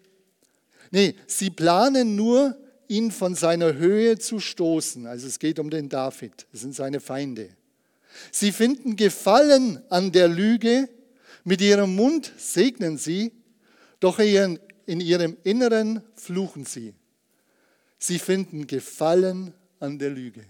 Nee, 0.91 1.15
sie 1.27 1.49
planen 1.49 2.15
nur, 2.15 2.57
ihn 2.87 3.11
von 3.11 3.35
seiner 3.35 3.73
Höhe 3.75 4.17
zu 4.17 4.39
stoßen. 4.39 5.05
Also 5.05 5.27
es 5.27 5.37
geht 5.37 5.59
um 5.59 5.69
den 5.69 5.89
David, 5.89 6.47
das 6.51 6.61
sind 6.61 6.73
seine 6.73 6.99
Feinde. 6.99 7.49
Sie 8.31 8.51
finden 8.51 8.95
Gefallen 8.95 9.83
an 9.89 10.11
der 10.11 10.27
Lüge, 10.27 10.89
mit 11.43 11.61
ihrem 11.61 11.95
Mund 11.95 12.31
segnen 12.37 12.97
sie, 12.97 13.31
doch 13.99 14.19
in 14.19 14.59
ihrem 14.87 15.37
Inneren 15.43 16.01
fluchen 16.15 16.65
sie. 16.65 16.93
Sie 17.99 18.17
finden 18.17 18.65
Gefallen 18.65 19.53
an 19.79 19.99
der 19.99 20.09
Lüge. 20.09 20.45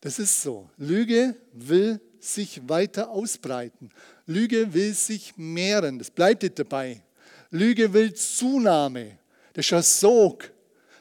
Das 0.00 0.18
ist 0.18 0.42
so. 0.42 0.68
Lüge 0.76 1.36
will 1.52 2.00
sich 2.20 2.68
weiter 2.68 3.10
ausbreiten. 3.10 3.90
Lüge 4.26 4.72
will 4.72 4.94
sich 4.94 5.34
mehren. 5.36 5.98
Das 5.98 6.10
bleibt 6.10 6.42
nicht 6.42 6.58
dabei. 6.58 7.02
Lüge 7.50 7.92
will 7.92 8.14
Zunahme. 8.14 9.18
Das 9.52 9.66
ist 9.66 9.72
ein 9.72 9.82
Sog. 9.82 10.50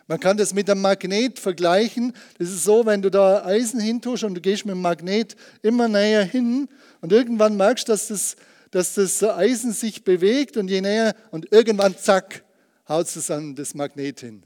Man 0.08 0.20
kann 0.20 0.38
das 0.38 0.54
mit 0.54 0.70
einem 0.70 0.82
Magnet 0.82 1.38
vergleichen. 1.38 2.14
Das 2.40 2.50
ist 2.50 2.64
so, 2.64 2.86
wenn 2.86 3.02
du 3.02 3.12
da 3.12 3.46
Eisen 3.46 3.80
hintust 3.80 4.24
und 4.24 4.34
du 4.34 4.42
gehst 4.42 4.66
mit 4.66 4.74
dem 4.74 4.82
Magnet 4.82 5.36
immer 5.62 5.88
näher 5.88 6.24
hin 6.24 6.68
und 7.02 7.14
irgendwann 7.14 7.56
merkst 7.56 7.88
du, 7.88 7.92
dass 7.92 8.08
das, 8.08 8.36
dass 8.72 8.96
das 8.96 9.22
Eisen 9.24 9.72
sich 9.72 10.04
bewegt 10.04 10.58
und 10.58 10.68
je 10.68 10.82
näher 10.82 11.16
und 11.30 11.52
irgendwann 11.52 11.96
zack, 11.96 12.44
haut 12.88 13.06
es 13.06 13.30
an 13.30 13.56
das 13.56 13.76
Magnet 13.76 14.22
hin. 14.22 14.42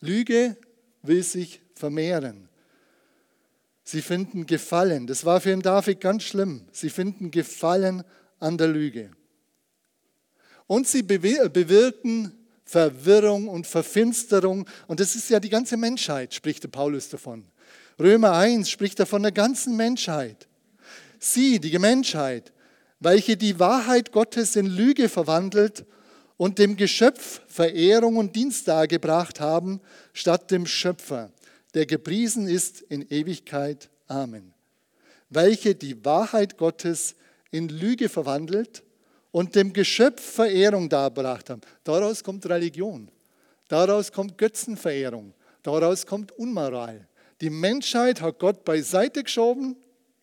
Lüge 0.00 0.56
will 1.02 1.22
sich 1.22 1.60
vermehren. 1.74 2.48
Sie 3.84 4.00
finden 4.00 4.46
Gefallen. 4.46 5.06
Das 5.06 5.26
war 5.26 5.40
für 5.42 5.50
den 5.50 5.60
David 5.60 6.00
ganz 6.00 6.22
schlimm. 6.22 6.62
Sie 6.72 6.88
finden 6.88 7.30
Gefallen 7.30 8.02
an 8.40 8.56
der 8.56 8.68
Lüge. 8.68 9.10
Und 10.66 10.88
sie 10.88 11.02
bewirken 11.02 12.32
Verwirrung 12.64 13.46
und 13.46 13.66
Verfinsterung. 13.66 14.66
Und 14.86 15.00
das 15.00 15.14
ist 15.14 15.28
ja 15.28 15.38
die 15.38 15.50
ganze 15.50 15.76
Menschheit, 15.76 16.32
spricht 16.32 16.62
der 16.64 16.68
Paulus 16.68 17.10
davon. 17.10 17.44
Römer 18.00 18.32
1 18.32 18.70
spricht 18.70 18.98
davon 18.98 19.22
der 19.22 19.32
ganzen 19.32 19.76
Menschheit. 19.76 20.48
Sie, 21.18 21.60
die 21.60 21.78
Menschheit, 21.78 22.52
welche 23.00 23.36
die 23.36 23.58
Wahrheit 23.60 24.12
Gottes 24.12 24.56
in 24.56 24.66
Lüge 24.66 25.10
verwandelt 25.10 25.84
und 26.38 26.58
dem 26.58 26.76
Geschöpf 26.76 27.42
Verehrung 27.46 28.16
und 28.16 28.34
Dienst 28.34 28.66
dargebracht 28.66 29.40
haben, 29.40 29.80
statt 30.14 30.50
dem 30.50 30.66
Schöpfer 30.66 31.30
der 31.74 31.86
gepriesen 31.86 32.48
ist 32.48 32.80
in 32.80 33.02
Ewigkeit. 33.08 33.90
Amen. 34.06 34.54
Welche 35.28 35.74
die 35.74 36.04
Wahrheit 36.04 36.56
Gottes 36.56 37.16
in 37.50 37.68
Lüge 37.68 38.08
verwandelt 38.08 38.82
und 39.30 39.54
dem 39.54 39.72
Geschöpf 39.72 40.22
Verehrung 40.22 40.88
dargebracht 40.88 41.50
haben. 41.50 41.60
Daraus 41.82 42.22
kommt 42.22 42.46
Religion. 42.46 43.10
Daraus 43.68 44.12
kommt 44.12 44.38
Götzenverehrung. 44.38 45.34
Daraus 45.62 46.06
kommt 46.06 46.32
Unmoral. 46.32 47.08
Die 47.40 47.50
Menschheit 47.50 48.20
hat 48.20 48.38
Gott 48.38 48.64
beiseite 48.64 49.24
geschoben. 49.24 49.76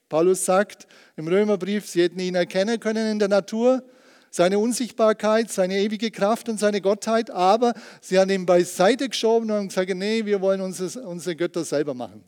Paulus 0.07 0.45
sagt 0.45 0.87
im 1.15 1.27
Römerbrief, 1.27 1.89
sie 1.89 2.03
hätten 2.03 2.19
ihn 2.19 2.35
erkennen 2.35 2.79
können 2.79 3.07
in 3.07 3.19
der 3.19 3.27
Natur, 3.27 3.83
seine 4.31 4.57
Unsichtbarkeit, 4.57 5.51
seine 5.51 5.77
ewige 5.77 6.09
Kraft 6.09 6.47
und 6.47 6.57
seine 6.57 6.81
Gottheit, 6.81 7.29
aber 7.29 7.73
sie 7.99 8.17
haben 8.17 8.31
ihn 8.31 8.45
beiseite 8.45 9.09
geschoben 9.09 9.51
und 9.51 9.57
haben 9.57 9.67
gesagt, 9.67 9.93
nee, 9.93 10.25
wir 10.25 10.39
wollen 10.39 10.61
unsere, 10.61 11.35
Götter 11.35 11.65
selber 11.65 11.93
machen. 11.93 12.23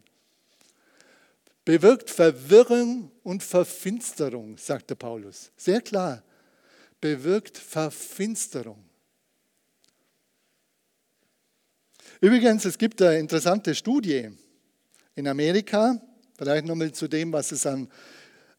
Bewirkt 1.63 2.09
Verwirrung 2.09 3.09
und 3.23 3.41
Verfinsterung, 3.41 4.57
sagte 4.57 4.97
Paulus. 4.97 5.49
Sehr 5.55 5.79
klar. 5.79 6.21
Bewirkt 6.99 7.57
Verfinsterung. 7.57 8.83
Übrigens, 12.19 12.65
es 12.65 12.77
gibt 12.77 13.01
eine 13.01 13.17
interessante 13.17 13.73
Studie 13.73 14.29
in 15.15 15.27
Amerika, 15.27 16.01
vielleicht 16.37 16.65
nochmal 16.65 16.91
zu 16.91 17.07
dem, 17.07 17.31
was 17.31 17.53
es 17.53 17.65
an 17.65 17.89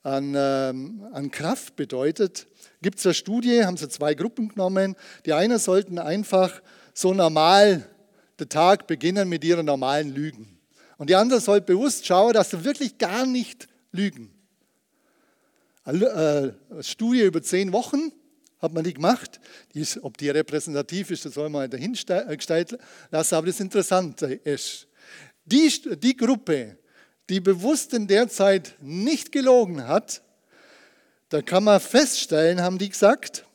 an, 0.04 0.34
ähm, 0.37 1.02
an 1.12 1.30
Kraft 1.30 1.76
bedeutet, 1.76 2.46
gibt 2.82 2.99
es 2.99 3.06
eine 3.06 3.14
Studie, 3.14 3.64
haben 3.64 3.76
sie 3.76 3.88
zwei 3.88 4.14
Gruppen 4.14 4.49
genommen. 4.49 4.94
Die 5.25 5.32
einen 5.32 5.58
sollten 5.58 5.99
einfach 5.99 6.62
so 6.92 7.14
normal 7.14 7.88
den 8.38 8.49
Tag 8.49 8.87
beginnen 8.87 9.28
mit 9.28 9.42
ihren 9.44 9.66
normalen 9.66 10.14
Lügen. 10.14 10.58
Und 10.99 11.11
die 11.11 11.14
anderen 11.16 11.42
sollten 11.42 11.66
bewusst 11.66 12.06
schauen, 12.06 12.34
dass 12.34 12.50
sie 12.50 12.64
wirklich 12.64 12.99
gar 12.99 13.26
nicht 13.26 13.66
lügen. 13.92 14.30
Eine 15.84 16.54
äh, 16.78 16.82
Studie 16.82 17.23
über 17.23 17.42
zehn 17.42 17.73
Wochen 17.73 18.12
hat 18.61 18.73
man 18.73 18.84
die 18.84 18.94
gemacht. 18.94 19.40
Die 19.75 19.80
ist, 19.80 20.02
ob 20.02 20.18
die 20.18 20.28
repräsentativ 20.30 21.11
ist, 21.11 21.25
das 21.25 21.34
soll 21.34 21.49
man 21.49 21.70
dahingestellt 21.70 22.78
lassen, 23.11 23.34
aber 23.34 23.46
das 23.46 23.61
Interessante 23.61 24.26
ist, 24.26 24.87
die, 25.46 25.70
die 25.99 26.16
Gruppe, 26.16 26.78
die 27.28 27.40
bewusst 27.40 27.95
in 27.95 28.07
der 28.07 28.28
Zeit 28.28 28.76
nicht 28.81 29.33
gelogen 29.33 29.87
hat, 29.87 30.23
da 31.31 31.43
kann 31.43 31.64
man 31.64 31.81
feststellen, 31.81 32.61
haben 32.61 32.78
die 32.78 32.88
gesagt, 32.88 33.47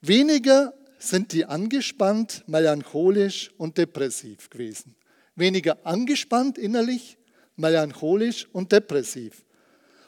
weniger 0.00 0.72
sind 0.98 1.32
die 1.32 1.44
angespannt, 1.44 2.44
melancholisch 2.46 3.50
und 3.58 3.76
depressiv 3.78 4.50
gewesen. 4.50 4.96
Weniger 5.34 5.78
angespannt 5.84 6.58
innerlich, 6.58 7.18
melancholisch 7.56 8.46
und 8.52 8.72
depressiv. 8.72 9.44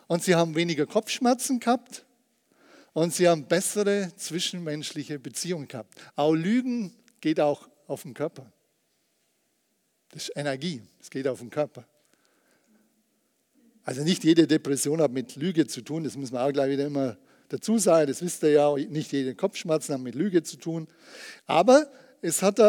Und 0.07 0.23
sie 0.23 0.35
haben 0.35 0.55
weniger 0.55 0.87
Kopfschmerzen 0.87 1.61
gehabt 1.61 2.07
und 2.95 3.13
sie 3.13 3.29
haben 3.29 3.47
bessere 3.47 4.11
zwischenmenschliche 4.17 5.19
Beziehungen 5.19 5.69
gehabt. 5.69 5.95
Auch 6.17 6.33
Lügen 6.33 6.97
geht 7.21 7.41
auch 7.41 7.69
auf 7.87 8.03
den 8.03 8.15
Körper. 8.15 8.51
Das 10.11 10.25
ist 10.25 10.37
Energie, 10.37 10.81
es 11.01 11.11
geht 11.11 11.29
auf 11.29 11.41
den 11.41 11.51
Körper. 11.51 11.87
Also 13.89 14.03
nicht 14.03 14.23
jede 14.23 14.47
Depression 14.47 15.01
hat 15.01 15.13
mit 15.13 15.37
Lüge 15.37 15.67
zu 15.67 15.81
tun, 15.81 16.05
das 16.05 16.15
muss 16.15 16.31
man 16.31 16.43
auch 16.43 16.53
gleich 16.53 16.73
wieder 16.73 16.85
immer 16.85 17.17
dazu 17.49 17.79
sagen, 17.79 18.07
das 18.07 18.21
wisst 18.21 18.43
ihr 18.43 18.51
ja, 18.51 18.75
nicht 18.75 19.13
jede 19.13 19.35
Kopfschmerzen 19.35 19.95
haben 19.95 20.03
mit 20.03 20.15
Lüge 20.15 20.43
zu 20.43 20.59
tun. 20.59 20.87
Aber 21.47 21.91
es 22.21 22.43
hat 22.43 22.61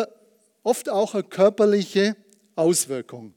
oft 0.64 0.88
auch 0.88 1.16
eine 1.16 1.24
körperliche 1.24 2.16
Auswirkung. 2.56 3.34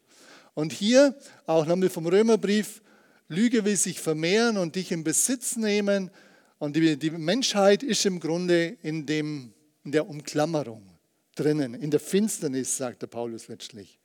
Und 0.55 0.73
hier 0.73 1.17
auch 1.45 1.67
nochmal 1.67 1.89
vom 1.89 2.07
Römerbrief, 2.07 2.83
Lüge 3.27 3.65
will 3.65 3.75
sich 3.75 3.99
vermehren 3.99 4.59
und 4.59 4.77
dich 4.77 4.93
in 4.93 5.03
Besitz 5.03 5.57
nehmen. 5.57 6.13
Und 6.61 6.77
die, 6.77 6.97
die 6.97 7.11
Menschheit 7.11 7.83
ist 7.83 8.07
im 8.07 8.21
Grunde 8.21 8.77
in, 8.83 9.07
dem, 9.07 9.55
in 9.83 9.91
der 9.91 10.09
Umklammerung 10.09 10.89
drinnen, 11.35 11.75
in 11.75 11.91
der 11.91 11.99
Finsternis, 11.99 12.77
sagt 12.77 13.03
der 13.03 13.09
Paulus 13.09 13.49
letztlich. 13.49 13.99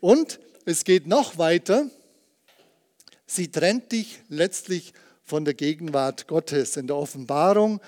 Und 0.00 0.40
es 0.64 0.82
geht 0.82 1.06
noch 1.06 1.38
weiter. 1.38 1.88
Sie 3.34 3.50
trennt 3.50 3.92
dich 3.92 4.20
letztlich 4.28 4.92
von 5.24 5.46
der 5.46 5.54
Gegenwart 5.54 6.26
Gottes. 6.26 6.76
In 6.76 6.86
der 6.86 6.96
Offenbarung, 6.96 7.80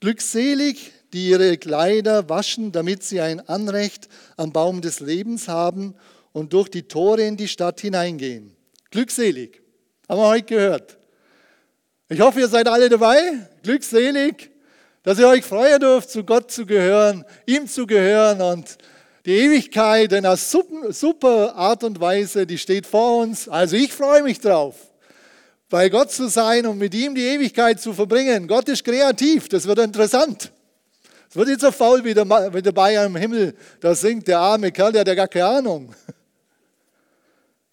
glückselig, 0.00 0.90
die 1.12 1.28
ihre 1.28 1.58
Kleider 1.58 2.30
waschen, 2.30 2.72
damit 2.72 3.02
sie 3.02 3.20
ein 3.20 3.46
Anrecht 3.46 4.08
am 4.38 4.52
Baum 4.52 4.80
des 4.80 5.00
Lebens 5.00 5.48
haben 5.48 5.94
und 6.32 6.54
durch 6.54 6.70
die 6.70 6.84
Tore 6.84 7.20
in 7.20 7.36
die 7.36 7.46
Stadt 7.46 7.78
hineingehen. 7.82 8.56
Glückselig, 8.90 9.60
haben 10.08 10.18
wir 10.18 10.28
heute 10.28 10.46
gehört. 10.46 10.96
Ich 12.08 12.20
hoffe, 12.20 12.40
ihr 12.40 12.48
seid 12.48 12.66
alle 12.66 12.88
dabei, 12.88 13.50
glückselig, 13.62 14.50
dass 15.02 15.18
ihr 15.18 15.28
euch 15.28 15.44
freuen 15.44 15.78
dürft, 15.78 16.08
zu 16.08 16.24
Gott 16.24 16.50
zu 16.50 16.64
gehören, 16.64 17.22
ihm 17.44 17.68
zu 17.68 17.86
gehören 17.86 18.40
und 18.40 18.78
die 19.26 19.32
Ewigkeit 19.32 20.12
in 20.12 20.24
einer 20.24 20.36
super 20.36 21.56
Art 21.56 21.82
und 21.82 22.00
Weise, 22.00 22.46
die 22.46 22.58
steht 22.58 22.86
vor 22.86 23.18
uns. 23.18 23.48
Also 23.48 23.74
ich 23.74 23.92
freue 23.92 24.22
mich 24.22 24.38
drauf, 24.38 24.76
bei 25.68 25.88
Gott 25.88 26.12
zu 26.12 26.28
sein 26.28 26.66
und 26.66 26.78
mit 26.78 26.94
ihm 26.94 27.14
die 27.14 27.22
Ewigkeit 27.24 27.80
zu 27.80 27.92
verbringen. 27.92 28.46
Gott 28.46 28.68
ist 28.68 28.84
kreativ, 28.84 29.48
das 29.48 29.66
wird 29.66 29.78
interessant. 29.80 30.52
Es 31.28 31.36
wird 31.36 31.48
nicht 31.48 31.60
so 31.60 31.72
faul 31.72 32.04
wie 32.04 32.14
der, 32.14 32.28
wie 32.54 32.62
der 32.62 32.72
Bayer 32.72 33.04
im 33.06 33.16
Himmel, 33.16 33.54
da 33.80 33.94
singt 33.94 34.28
der 34.28 34.38
arme 34.38 34.70
Kerl, 34.70 34.92
der 34.92 35.00
hat 35.00 35.08
ja 35.08 35.14
gar 35.14 35.28
keine 35.28 35.46
Ahnung 35.46 35.94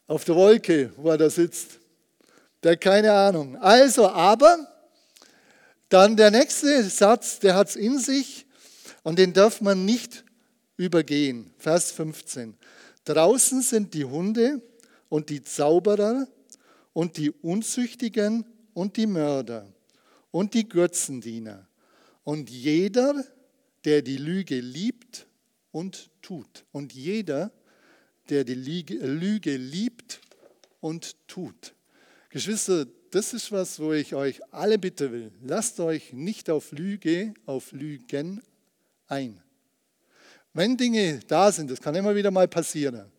auf 0.07 0.25
der 0.25 0.35
Wolke, 0.35 0.91
wo 0.97 1.09
er 1.09 1.17
da 1.17 1.29
sitzt. 1.29 1.79
Der 2.62 2.73
hat 2.73 2.81
keine 2.81 3.12
Ahnung. 3.12 3.57
Also, 3.57 4.09
aber 4.09 4.57
dann 5.89 6.15
der 6.15 6.31
nächste 6.31 6.83
Satz, 6.83 7.39
der 7.39 7.55
hat 7.55 7.69
es 7.69 7.75
in 7.75 8.00
sich 8.00 8.45
und 9.03 9.19
den 9.19 9.33
darf 9.33 9.62
man 9.62 9.85
nicht 9.85 10.23
übergehen. 10.77 11.53
Vers 11.57 11.91
15. 11.91 12.57
Draußen 13.05 13.62
sind 13.62 13.93
die 13.93 14.05
Hunde 14.05 14.62
und 15.09 15.29
die 15.29 15.43
Zauberer 15.43 16.27
und 16.93 17.17
die 17.17 17.31
Unzüchtigen 17.31 18.45
und 18.73 18.97
die 18.97 19.07
Mörder 19.07 19.67
und 20.31 20.53
die 20.53 20.67
Götzendiener 20.67 21.67
und 22.23 22.50
jeder, 22.50 23.23
der 23.85 24.01
die 24.01 24.17
Lüge 24.17 24.59
liebt 24.59 25.27
und 25.71 26.09
tut. 26.21 26.65
Und 26.71 26.93
jeder, 26.93 27.51
der 28.29 28.43
die 28.43 28.55
Lüge 28.55 29.57
liebt 29.57 30.21
und 30.79 31.15
tut. 31.27 31.73
Geschwister, 32.29 32.88
das 33.12 33.34
ist 33.34 33.51
was, 33.51 33.79
wo 33.79 33.93
ich 33.93 34.15
euch 34.15 34.41
alle 34.51 34.79
bitte 34.79 35.12
will. 35.12 35.32
Lasst 35.41 35.79
euch 35.79 36.13
nicht 36.13 36.49
auf 36.49 36.71
Lüge, 36.71 37.34
auf 37.45 37.71
Lügen 37.71 38.41
ein. 39.08 39.39
Wenn 40.53 40.77
Dinge 40.77 41.19
da 41.27 41.51
sind, 41.51 41.69
das 41.69 41.82
kann 41.82 41.95
immer 41.95 42.15
wieder 42.15 42.32
mal 42.32 42.47
passieren, 42.47 43.12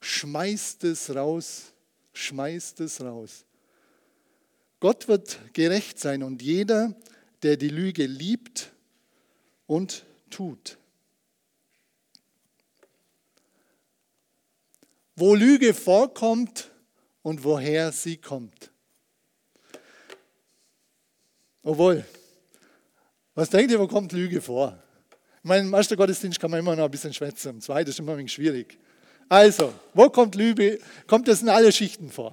schmeißt 0.00 0.84
es 0.84 1.14
raus, 1.14 1.72
schmeißt 2.12 2.80
es 2.80 3.00
raus. 3.00 3.44
Gott 4.80 5.08
wird 5.08 5.38
gerecht 5.52 5.98
sein 5.98 6.22
und 6.22 6.42
jeder, 6.42 6.94
der 7.42 7.56
die 7.56 7.68
Lüge 7.68 8.06
liebt 8.06 8.72
und 9.66 10.04
tut. 10.30 10.78
wo 15.20 15.34
Lüge 15.34 15.74
vorkommt 15.74 16.70
und 17.22 17.44
woher 17.44 17.92
sie 17.92 18.16
kommt. 18.16 18.70
Obwohl, 21.62 22.04
was 23.34 23.50
denkt 23.50 23.70
ihr, 23.70 23.78
wo 23.78 23.86
kommt 23.86 24.12
Lüge 24.12 24.40
vor? 24.40 24.82
Ich 25.10 25.44
meine, 25.44 25.66
im 25.66 25.74
ersten 25.74 25.96
Gottesdienst 25.96 26.40
kann 26.40 26.50
man 26.50 26.60
immer 26.60 26.74
noch 26.74 26.86
ein 26.86 26.90
bisschen 26.90 27.12
schwätzen, 27.12 27.50
im 27.50 27.60
zweiten 27.60 27.90
ist 27.90 27.98
immer 27.98 28.12
ein 28.12 28.18
wenig 28.18 28.32
schwierig. 28.32 28.78
Also, 29.30 29.72
wo 29.94 30.10
kommt 30.10 30.34
Lüge? 30.34 30.80
Kommt 31.06 31.28
es 31.28 31.40
in 31.40 31.48
alle 31.48 31.70
Schichten 31.70 32.10
vor? 32.10 32.32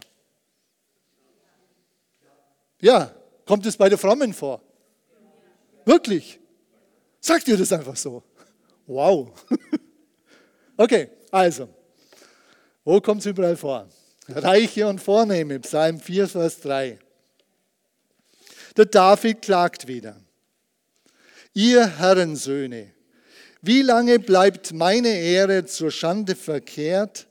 Ja, 2.81 3.13
kommt 3.45 3.67
es 3.67 3.77
bei 3.77 3.87
der 3.87 3.99
Frommen 3.99 4.33
vor? 4.33 4.63
Wirklich? 5.85 6.39
Sagt 7.19 7.47
ihr 7.47 7.55
das 7.55 7.71
einfach 7.71 7.95
so? 7.95 8.23
Wow. 8.87 9.31
Okay, 10.79 11.09
also, 11.31 11.67
wo 12.83 13.01
kommt 13.01 13.21
es 13.21 13.25
überall 13.25 13.57
vor? 13.57 13.89
Reiche 14.27 14.85
und 14.85 15.01
Vornehme, 15.01 15.59
Psalm 15.59 15.99
4, 15.99 16.27
Vers 16.27 16.59
3. 16.61 16.99
Der 18.77 18.85
David 18.85 19.41
klagt 19.41 19.87
wieder. 19.87 20.15
Ihr 21.55 21.97
Herrensöhne, 21.97 22.93
wie 23.61 23.81
lange 23.81 24.19
bleibt 24.19 24.73
meine 24.73 25.09
Ehre 25.09 25.65
zur 25.65 25.91
Schande 25.91 26.35
verkehrt? 26.35 27.27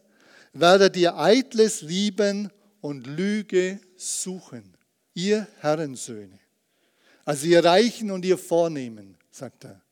Werdet 0.53 0.97
ihr 0.97 1.17
Eitles 1.17 1.83
lieben 1.83 2.51
und 2.81 3.07
Lüge 3.07 3.79
suchen? 3.97 4.77
Ihr 5.15 5.47
Herrensöhne. 5.61 6.39
Also 7.25 7.47
ihr 7.47 7.65
Reichen 7.65 8.11
und 8.11 8.25
ihr 8.25 8.39
Vornehmen, 8.39 9.17
sagt 9.31 9.65
er. 9.65 9.83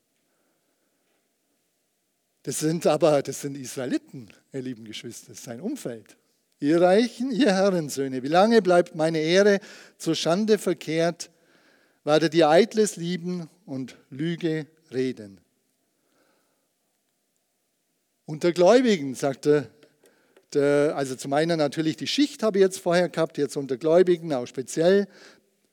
Das 2.44 2.58
sind 2.58 2.86
aber, 2.86 3.22
das 3.22 3.40
sind 3.40 3.56
Israeliten, 3.56 4.28
ihr 4.52 4.62
lieben 4.62 4.84
Geschwister, 4.84 5.28
das 5.28 5.38
ist 5.38 5.44
sein 5.44 5.60
Umfeld. 5.60 6.16
Ihr 6.60 6.80
Reichen, 6.80 7.30
ihr 7.30 7.52
Herrensöhne, 7.52 8.22
wie 8.22 8.28
lange 8.28 8.62
bleibt 8.62 8.94
meine 8.94 9.18
Ehre 9.18 9.60
zur 9.98 10.14
Schande 10.14 10.58
verkehrt? 10.58 11.30
Werdet 12.04 12.34
ihr 12.34 12.48
Eitles 12.48 12.96
lieben 12.96 13.48
und 13.64 13.96
Lüge 14.10 14.66
reden? 14.92 15.40
Unter 18.26 18.52
Gläubigen, 18.52 19.14
sagte 19.14 19.70
der, 20.52 20.94
also 20.96 21.14
zum 21.14 21.32
einen 21.32 21.58
natürlich 21.58 21.96
die 21.96 22.06
Schicht 22.06 22.42
habe 22.42 22.58
ich 22.58 22.62
jetzt 22.62 22.78
vorher 22.78 23.08
gehabt, 23.08 23.38
jetzt 23.38 23.56
unter 23.56 23.76
Gläubigen 23.76 24.32
auch 24.32 24.46
speziell, 24.46 25.08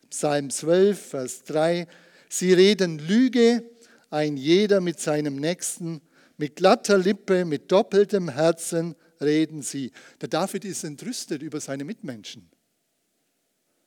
Psalm 0.09 0.49
12, 0.49 0.99
Vers 0.99 1.43
3, 1.43 1.87
sie 2.29 2.53
reden 2.53 2.99
Lüge, 2.99 3.63
ein 4.09 4.35
jeder 4.35 4.81
mit 4.81 4.99
seinem 4.99 5.37
Nächsten 5.37 6.01
mit 6.41 6.55
glatter 6.55 6.97
Lippe, 6.97 7.45
mit 7.45 7.71
doppeltem 7.71 8.27
Herzen 8.27 8.95
reden 9.21 9.61
sie. 9.61 9.91
Der 10.19 10.27
David 10.27 10.65
ist 10.65 10.83
entrüstet 10.83 11.43
über 11.43 11.61
seine 11.61 11.85
Mitmenschen. 11.85 12.49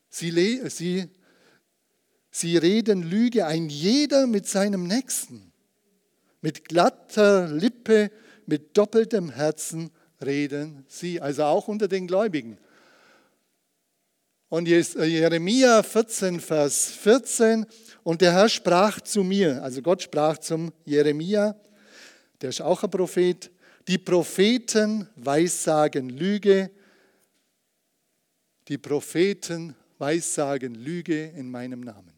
Sie, 0.09 0.61
sie, 0.71 1.09
sie 2.31 2.57
reden 2.57 3.03
Lüge, 3.03 3.47
ein 3.47 3.69
jeder 3.69 4.29
mit 4.29 4.47
seinem 4.47 4.87
Nächsten. 4.87 5.53
Mit 6.43 6.69
glatter 6.69 7.49
Lippe, 7.49 8.13
mit 8.47 8.77
doppeltem 8.77 9.31
Herzen 9.31 9.91
reden 10.25 10.85
sie, 10.89 11.21
also 11.21 11.45
auch 11.45 11.69
unter 11.69 11.89
den 11.89 12.07
Gläubigen. 12.07 12.59
Und 14.49 14.69
Jeremia 14.69 15.83
14, 15.83 16.41
Vers 16.41 16.87
14, 16.91 17.67
und 18.05 18.21
der 18.21 18.33
Herr 18.33 18.49
sprach 18.49 19.01
zu 19.01 19.25
mir, 19.25 19.63
also 19.63 19.83
Gott 19.83 20.03
sprach 20.03 20.39
zum 20.39 20.73
Jeremia, 20.85 21.57
der 22.41 22.51
ist 22.51 22.61
auch 22.61 22.83
ein 22.83 22.91
Prophet. 22.91 23.51
Die 23.89 23.99
Propheten 23.99 25.09
weissagen 25.17 26.09
Lüge. 26.09 26.71
Die 28.69 28.79
Propheten 28.79 29.75
weissagen 29.99 30.75
Lüge 30.75 31.33
in 31.37 31.51
meinem 31.51 31.81
Namen. 31.81 32.14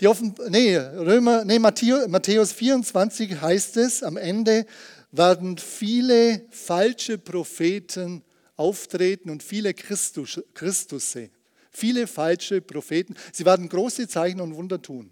Die 0.00 0.06
Offen 0.06 0.34
nee, 0.48 0.76
Römer, 0.76 1.44
nee, 1.44 1.58
Matthäus, 1.58 2.06
Matthäus 2.06 2.52
24 2.52 3.40
heißt 3.40 3.76
es, 3.78 4.02
am 4.04 4.16
Ende 4.16 4.64
werden 5.10 5.58
viele 5.58 6.46
falsche 6.50 7.18
Propheten 7.18 8.22
auftreten 8.54 9.30
und 9.30 9.42
viele 9.42 9.74
Christus, 9.74 10.40
Christusse, 10.54 11.30
viele 11.72 12.06
falsche 12.06 12.60
Propheten. 12.60 13.14
Sie 13.32 13.44
werden 13.44 13.68
große 13.68 14.06
Zeichen 14.06 14.40
und 14.40 14.54
Wunder 14.54 14.80
tun. 14.80 15.10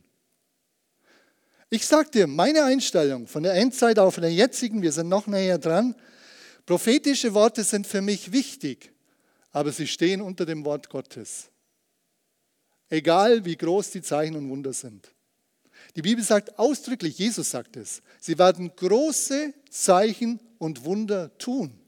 Ich 1.68 1.84
sage 1.84 2.10
dir, 2.10 2.26
meine 2.28 2.62
Einstellung 2.62 3.26
von 3.26 3.42
der 3.42 3.54
Endzeit 3.54 3.98
auf 3.98 4.16
der 4.16 4.32
jetzigen, 4.32 4.82
wir 4.82 4.92
sind 4.92 5.08
noch 5.08 5.26
näher 5.26 5.58
dran, 5.58 5.96
prophetische 6.64 7.34
Worte 7.34 7.64
sind 7.64 7.88
für 7.88 8.02
mich 8.02 8.30
wichtig, 8.30 8.92
aber 9.50 9.72
sie 9.72 9.88
stehen 9.88 10.20
unter 10.20 10.46
dem 10.46 10.64
Wort 10.64 10.88
Gottes. 10.90 11.50
Egal 12.88 13.44
wie 13.44 13.56
groß 13.56 13.90
die 13.90 14.02
Zeichen 14.02 14.36
und 14.36 14.48
Wunder 14.48 14.72
sind. 14.72 15.12
Die 15.94 16.02
Bibel 16.02 16.22
sagt 16.22 16.58
ausdrücklich, 16.58 17.18
Jesus 17.18 17.50
sagt 17.50 17.76
es, 17.76 18.02
sie 18.20 18.38
werden 18.38 18.74
große 18.74 19.54
Zeichen 19.70 20.40
und 20.58 20.84
Wunder 20.84 21.36
tun. 21.38 21.78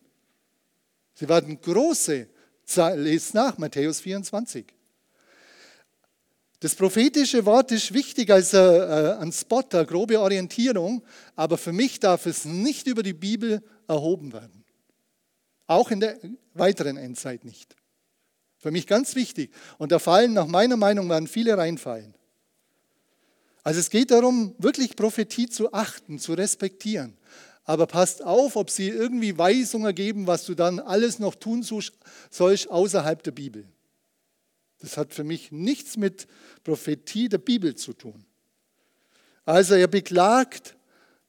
Sie 1.14 1.28
werden 1.28 1.60
große, 1.60 2.28
lest 2.96 3.34
nach, 3.34 3.58
Matthäus 3.58 4.00
24. 4.00 4.66
Das 6.60 6.74
prophetische 6.74 7.44
Wort 7.44 7.70
ist 7.70 7.94
wichtig 7.94 8.30
als 8.30 8.52
äh, 8.52 9.16
ein 9.20 9.30
Spot, 9.30 9.62
eine 9.72 9.86
grobe 9.86 10.20
Orientierung, 10.20 11.04
aber 11.36 11.56
für 11.56 11.72
mich 11.72 12.00
darf 12.00 12.26
es 12.26 12.44
nicht 12.44 12.88
über 12.88 13.02
die 13.02 13.12
Bibel 13.12 13.62
erhoben 13.86 14.32
werden. 14.32 14.64
Auch 15.66 15.90
in 15.90 16.00
der 16.00 16.18
weiteren 16.54 16.96
Endzeit 16.96 17.44
nicht. 17.44 17.76
Für 18.58 18.70
mich 18.70 18.86
ganz 18.86 19.14
wichtig. 19.14 19.52
Und 19.78 19.92
da 19.92 19.98
fallen, 19.98 20.32
nach 20.32 20.46
meiner 20.46 20.76
Meinung, 20.76 21.08
werden 21.08 21.28
viele 21.28 21.56
reinfallen. 21.56 22.14
Also 23.62 23.80
es 23.80 23.90
geht 23.90 24.10
darum, 24.10 24.54
wirklich 24.58 24.96
Prophetie 24.96 25.48
zu 25.48 25.72
achten, 25.72 26.18
zu 26.18 26.34
respektieren. 26.34 27.16
Aber 27.64 27.86
passt 27.86 28.24
auf, 28.24 28.56
ob 28.56 28.70
sie 28.70 28.88
irgendwie 28.88 29.36
Weisungen 29.36 29.94
geben, 29.94 30.26
was 30.26 30.46
du 30.46 30.54
dann 30.54 30.80
alles 30.80 31.18
noch 31.18 31.34
tun 31.34 31.62
sollst 31.62 32.70
außerhalb 32.70 33.22
der 33.22 33.32
Bibel. 33.32 33.68
Das 34.80 34.96
hat 34.96 35.12
für 35.12 35.24
mich 35.24 35.52
nichts 35.52 35.96
mit 35.96 36.26
Prophetie 36.64 37.28
der 37.28 37.38
Bibel 37.38 37.74
zu 37.74 37.92
tun. 37.92 38.24
Also 39.44 39.74
er 39.74 39.88
beklagt 39.88 40.76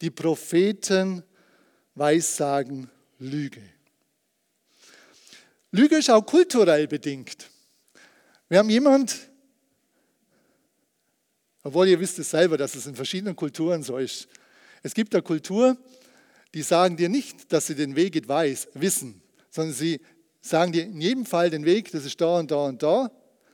die 0.01 0.11
Propheten, 0.11 1.23
Weissagen, 1.95 2.89
Lüge. 3.17 3.61
Lüge 5.71 5.97
ist 5.97 6.09
auch 6.09 6.25
kulturell 6.25 6.87
bedingt. 6.87 7.49
Wir 8.47 8.57
haben 8.57 8.69
jemand, 8.69 9.29
obwohl 11.63 11.87
ihr 11.87 11.99
wisst 11.99 12.17
es 12.17 12.31
selber, 12.31 12.57
dass 12.57 12.73
es 12.73 12.87
in 12.87 12.95
verschiedenen 12.95 13.35
Kulturen 13.35 13.83
so 13.83 13.97
ist. 13.97 14.27
Es 14.81 14.95
gibt 14.95 15.13
eine 15.13 15.21
Kultur, 15.21 15.77
die 16.55 16.63
sagen 16.63 16.97
dir 16.97 17.09
nicht, 17.09 17.53
dass 17.53 17.67
sie 17.67 17.75
den 17.75 17.95
Weg 17.95 18.27
weiß, 18.27 18.69
wissen, 18.73 19.21
sondern 19.51 19.75
sie 19.75 20.01
sagen 20.41 20.71
dir 20.71 20.85
in 20.85 21.01
jedem 21.01 21.25
Fall 21.27 21.51
den 21.51 21.65
Weg, 21.65 21.91
das 21.91 22.05
ist 22.05 22.19
da 22.19 22.39
und 22.39 22.49
da 22.49 22.65
und 22.65 22.81
da, 22.81 23.11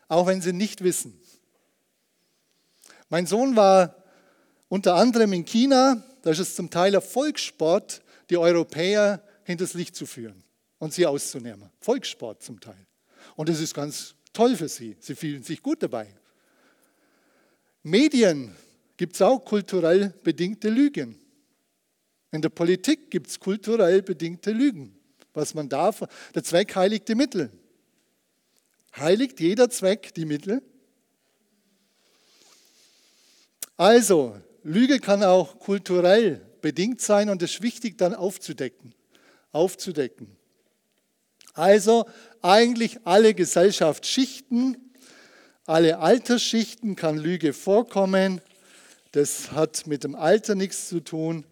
auch 0.08 0.28
wenn 0.28 0.42
sie 0.42 0.54
nicht 0.54 0.84
wissen. 0.84 1.20
Mein 3.10 3.28
Sohn 3.28 3.58
war 3.58 4.04
unter 4.70 4.96
anderem 4.96 5.34
in 5.34 5.44
China, 5.44 6.02
da 6.22 6.30
ist 6.30 6.40
es 6.40 6.56
zum 6.56 6.70
Teil 6.70 6.94
Erfolgssport, 6.94 8.02
die 8.30 8.38
Europäer 8.38 9.22
hinters 9.44 9.74
Licht 9.74 9.98
zu 9.98 10.06
führen 10.06 10.45
und 10.86 10.94
sie 10.94 11.08
auszunehmen. 11.08 11.72
Volkssport 11.80 12.44
zum 12.44 12.60
Teil. 12.60 12.86
Und 13.36 13.50
das 13.50 13.60
ist 13.60 13.74
ganz 13.74 14.14
toll 14.34 14.56
für 14.56 14.70
sie. 14.70 14.96
Sie 15.00 15.16
fühlen 15.16 15.42
sich 15.42 15.64
gut 15.64 15.82
dabei. 15.82 16.14
Medien 17.82 18.56
gibt 18.96 19.16
es 19.16 19.22
auch 19.24 19.40
kulturell 19.40 20.14
bedingte 20.22 20.70
Lügen. 20.70 21.20
In 22.32 22.44
der 22.44 22.50
Politik 22.50 23.10
gibt 23.10 23.28
es 23.28 23.40
kulturell 23.40 24.04
bedingte 24.04 24.52
Lügen. 24.52 24.96
Was 25.34 25.56
man 25.56 25.68
darf, 25.68 26.04
der 26.36 26.44
Zweck 26.44 26.76
heiligt 26.76 27.08
die 27.08 27.16
Mittel. 27.16 27.52
Heiligt 28.96 29.40
jeder 29.40 29.72
Zweck 29.72 30.14
die 30.14 30.26
Mittel? 30.26 30.62
Also, 33.76 34.40
Lüge 34.62 35.00
kann 35.00 35.24
auch 35.24 35.58
kulturell 35.58 36.46
bedingt 36.62 37.02
sein 37.02 37.30
und 37.30 37.42
es 37.42 37.56
ist 37.56 37.62
wichtig 37.64 37.98
dann 37.98 38.14
aufzudecken. 38.14 38.94
Aufzudecken. 39.52 40.38
Also 41.56 42.06
eigentlich 42.42 43.00
alle 43.06 43.34
Gesellschaftsschichten, 43.34 44.78
alle 45.66 46.00
Altersschichten 46.00 46.98
kann 46.98 47.18
Lüge 47.18 47.54
vorkommen. 47.54 48.42
Das 49.14 49.54
hat 49.54 49.88
mit 49.88 50.04
dem 50.04 50.16
Alter 50.16 50.54
nichts 50.54 50.90
zu 50.90 51.00
tun, 51.00 51.46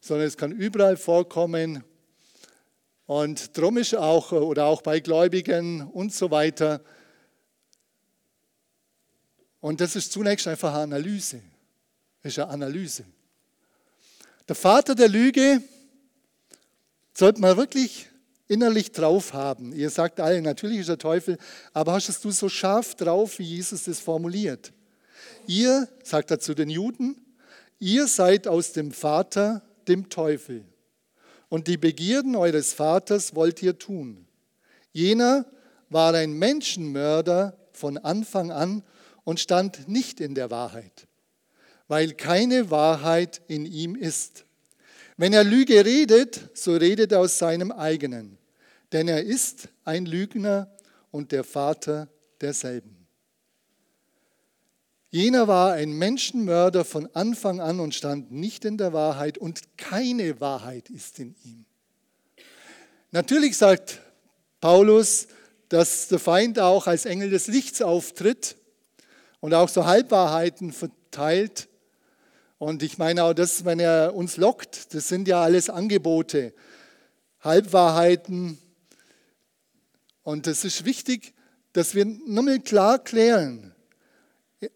sondern 0.00 0.28
es 0.28 0.36
kann 0.36 0.52
überall 0.52 0.96
vorkommen. 0.96 1.82
Und 3.06 3.58
drum 3.58 3.78
ist 3.78 3.96
auch, 3.96 4.30
oder 4.30 4.66
auch 4.66 4.80
bei 4.80 5.00
Gläubigen 5.00 5.88
und 5.88 6.14
so 6.14 6.30
weiter. 6.30 6.80
Und 9.60 9.80
das 9.80 9.96
ist 9.96 10.12
zunächst 10.12 10.46
einfach 10.46 10.72
eine 10.72 10.82
Analyse. 10.82 11.42
Das 12.22 12.32
ist 12.32 12.38
eine 12.38 12.52
Analyse. 12.52 13.04
Der 14.46 14.54
Vater 14.54 14.94
der 14.94 15.08
Lüge 15.08 15.60
sollte 17.12 17.40
man 17.40 17.56
wirklich 17.56 18.08
innerlich 18.52 18.92
drauf 18.92 19.32
haben. 19.32 19.72
Ihr 19.72 19.88
sagt 19.88 20.20
alle, 20.20 20.42
natürlich 20.42 20.80
ist 20.80 20.90
der 20.90 20.98
Teufel, 20.98 21.38
aber 21.72 21.94
hast 21.94 22.22
du 22.24 22.30
so 22.30 22.48
scharf 22.50 22.94
drauf, 22.94 23.38
wie 23.38 23.44
Jesus 23.44 23.84
das 23.84 23.98
formuliert? 23.98 24.72
Ihr, 25.46 25.88
sagt 26.04 26.30
er 26.30 26.38
zu 26.38 26.54
den 26.54 26.68
Juden, 26.68 27.16
ihr 27.78 28.06
seid 28.06 28.46
aus 28.46 28.72
dem 28.72 28.92
Vater, 28.92 29.62
dem 29.88 30.10
Teufel. 30.10 30.64
Und 31.48 31.66
die 31.66 31.78
Begierden 31.78 32.36
eures 32.36 32.74
Vaters 32.74 33.34
wollt 33.34 33.62
ihr 33.62 33.78
tun. 33.78 34.26
Jener 34.92 35.46
war 35.88 36.14
ein 36.14 36.34
Menschenmörder 36.34 37.56
von 37.72 37.96
Anfang 37.96 38.50
an 38.50 38.82
und 39.24 39.40
stand 39.40 39.88
nicht 39.88 40.20
in 40.20 40.34
der 40.34 40.50
Wahrheit, 40.50 41.06
weil 41.88 42.12
keine 42.12 42.70
Wahrheit 42.70 43.40
in 43.48 43.64
ihm 43.64 43.96
ist. 43.96 44.44
Wenn 45.16 45.32
er 45.32 45.44
Lüge 45.44 45.84
redet, 45.84 46.50
so 46.54 46.74
redet 46.74 47.12
er 47.12 47.20
aus 47.20 47.38
seinem 47.38 47.72
eigenen, 47.72 48.38
denn 48.92 49.08
er 49.08 49.22
ist 49.22 49.68
ein 49.84 50.06
Lügner 50.06 50.70
und 51.10 51.32
der 51.32 51.44
Vater 51.44 52.08
derselben. 52.40 53.02
Jener 55.10 55.46
war 55.46 55.72
ein 55.72 55.92
Menschenmörder 55.92 56.86
von 56.86 57.06
Anfang 57.14 57.60
an 57.60 57.80
und 57.80 57.94
stand 57.94 58.32
nicht 58.32 58.64
in 58.64 58.78
der 58.78 58.94
Wahrheit 58.94 59.36
und 59.36 59.76
keine 59.76 60.40
Wahrheit 60.40 60.88
ist 60.88 61.18
in 61.18 61.34
ihm. 61.44 61.66
Natürlich 63.10 63.58
sagt 63.58 64.00
Paulus, 64.60 65.28
dass 65.68 66.08
der 66.08 66.18
Feind 66.18 66.58
auch 66.58 66.86
als 66.86 67.04
Engel 67.04 67.28
des 67.28 67.46
Lichts 67.46 67.82
auftritt 67.82 68.56
und 69.40 69.52
auch 69.52 69.68
so 69.68 69.84
Halbwahrheiten 69.84 70.72
verteilt. 70.72 71.68
Und 72.56 72.82
ich 72.82 72.96
meine 72.96 73.24
auch 73.24 73.34
das, 73.34 73.66
wenn 73.66 73.80
er 73.80 74.14
uns 74.14 74.38
lockt, 74.38 74.94
das 74.94 75.08
sind 75.08 75.28
ja 75.28 75.42
alles 75.42 75.68
Angebote, 75.68 76.54
Halbwahrheiten, 77.40 78.58
und 80.22 80.46
es 80.46 80.64
ist 80.64 80.84
wichtig, 80.84 81.34
dass 81.72 81.94
wir 81.94 82.04
nochmal 82.04 82.60
klar 82.60 82.98
klären, 82.98 83.74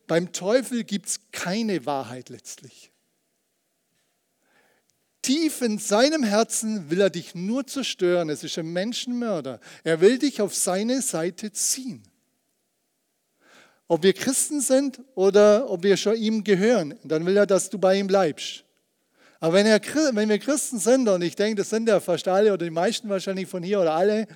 beim 0.07 0.33
Teufel 0.33 0.85
gibt 0.85 1.07
es 1.07 1.21
keine 1.31 1.87
Wahrheit 1.87 2.29
letztlich. 2.29 2.91
Tief 5.23 5.61
in 5.61 5.79
seinem 5.79 6.23
Herzen 6.23 6.91
will 6.91 7.01
er 7.01 7.11
dich 7.11 7.35
nur 7.35 7.67
zerstören. 7.67 8.31
Es 8.31 8.45
ist 8.45 8.59
ein 8.59 8.73
Menschenmörder. 8.73 9.61
Er 9.83 10.01
will 10.01 10.19
dich 10.19 10.41
auf 10.41 10.55
seine 10.55 11.03
Seite 11.03 11.53
ziehen. 11.53 12.03
Ob 13.89 14.03
wir 14.03 14.13
Christen 14.13 14.61
sind 14.61 15.01
oder 15.15 15.69
ob 15.71 15.83
wir 15.83 15.97
schon 15.97 16.17
ihm 16.17 16.45
gehören, 16.45 16.95
dann 17.05 17.27
will 17.27 17.37
er, 17.37 17.47
dass 17.47 17.71
du 17.71 17.79
bei 17.79 17.99
ihm 17.99 18.07
bleibst. 18.07 18.65
Aber 19.39 19.55
wenn, 19.55 19.67
er, 19.67 19.81
wenn 20.13 20.29
wir 20.29 20.39
Christen 20.39 20.79
sind, 20.79 21.09
und 21.09 21.23
ich 21.23 21.37
denke, 21.37 21.57
das 21.57 21.71
sind 21.71 21.89
ja 21.89 22.01
fast 22.01 22.27
alle 22.27 22.53
oder 22.53 22.65
die 22.65 22.71
meisten 22.71 23.09
wahrscheinlich 23.09 23.49
von 23.49 23.63
hier 23.63 23.81
oder 23.81 23.95
alle, 23.95 24.27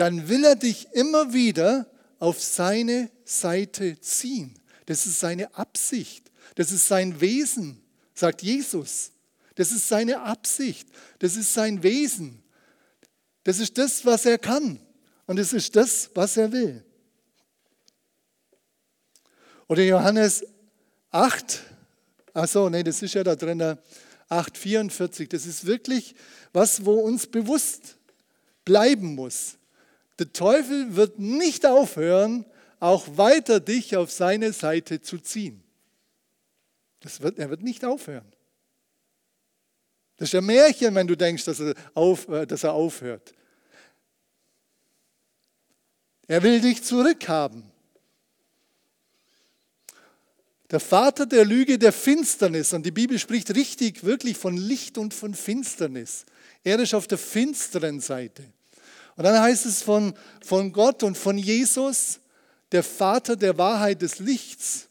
dann 0.00 0.30
will 0.30 0.44
er 0.44 0.56
dich 0.56 0.88
immer 0.92 1.34
wieder 1.34 1.86
auf 2.18 2.42
seine 2.42 3.10
Seite 3.26 4.00
ziehen. 4.00 4.58
Das 4.86 5.04
ist 5.04 5.20
seine 5.20 5.54
Absicht. 5.54 6.32
Das 6.54 6.72
ist 6.72 6.88
sein 6.88 7.20
Wesen, 7.20 7.82
sagt 8.14 8.40
Jesus. 8.40 9.12
Das 9.56 9.72
ist 9.72 9.88
seine 9.88 10.22
Absicht. 10.22 10.88
Das 11.18 11.36
ist 11.36 11.52
sein 11.52 11.82
Wesen. 11.82 12.42
Das 13.44 13.58
ist 13.58 13.76
das, 13.76 14.06
was 14.06 14.24
er 14.24 14.38
kann. 14.38 14.80
Und 15.26 15.38
es 15.38 15.52
ist 15.52 15.76
das, 15.76 16.08
was 16.14 16.38
er 16.38 16.50
will. 16.50 16.82
Oder 19.68 19.82
Johannes 19.82 20.46
8, 21.10 21.62
achso, 22.32 22.70
nee, 22.70 22.82
das 22.82 23.02
ist 23.02 23.12
ja 23.12 23.22
da 23.22 23.36
drin, 23.36 23.60
8,44. 24.30 25.28
Das 25.28 25.44
ist 25.44 25.66
wirklich 25.66 26.14
was, 26.54 26.86
wo 26.86 26.94
uns 26.94 27.26
bewusst 27.26 27.98
bleiben 28.64 29.14
muss. 29.14 29.58
Der 30.20 30.34
Teufel 30.34 30.96
wird 30.96 31.18
nicht 31.18 31.64
aufhören, 31.64 32.44
auch 32.78 33.16
weiter 33.16 33.58
dich 33.58 33.96
auf 33.96 34.12
seine 34.12 34.52
Seite 34.52 35.00
zu 35.00 35.18
ziehen. 35.18 35.64
Das 37.00 37.22
wird, 37.22 37.38
er 37.38 37.48
wird 37.48 37.62
nicht 37.62 37.86
aufhören. 37.86 38.30
Das 40.18 40.28
ist 40.28 40.34
ein 40.34 40.44
Märchen, 40.44 40.94
wenn 40.94 41.06
du 41.06 41.16
denkst, 41.16 41.46
dass 41.46 41.60
er, 41.60 41.74
auf, 41.94 42.28
äh, 42.28 42.46
dass 42.46 42.64
er 42.64 42.74
aufhört. 42.74 43.32
Er 46.28 46.42
will 46.42 46.60
dich 46.60 46.84
zurückhaben. 46.84 47.64
Der 50.70 50.80
Vater 50.80 51.24
der 51.24 51.46
Lüge, 51.46 51.78
der 51.78 51.94
Finsternis. 51.94 52.74
Und 52.74 52.84
die 52.84 52.90
Bibel 52.90 53.18
spricht 53.18 53.54
richtig, 53.54 54.04
wirklich 54.04 54.36
von 54.36 54.58
Licht 54.58 54.98
und 54.98 55.14
von 55.14 55.34
Finsternis. 55.34 56.26
Er 56.62 56.78
ist 56.78 56.92
auf 56.92 57.06
der 57.06 57.16
finsteren 57.16 58.00
Seite. 58.00 58.52
Und 59.20 59.24
dann 59.24 59.42
heißt 59.42 59.66
es 59.66 59.82
von, 59.82 60.14
von 60.42 60.72
Gott 60.72 61.02
und 61.02 61.14
von 61.14 61.36
Jesus, 61.36 62.20
der 62.72 62.82
Vater 62.82 63.36
der 63.36 63.58
Wahrheit 63.58 64.00
des 64.00 64.18
Lichts. 64.18 64.88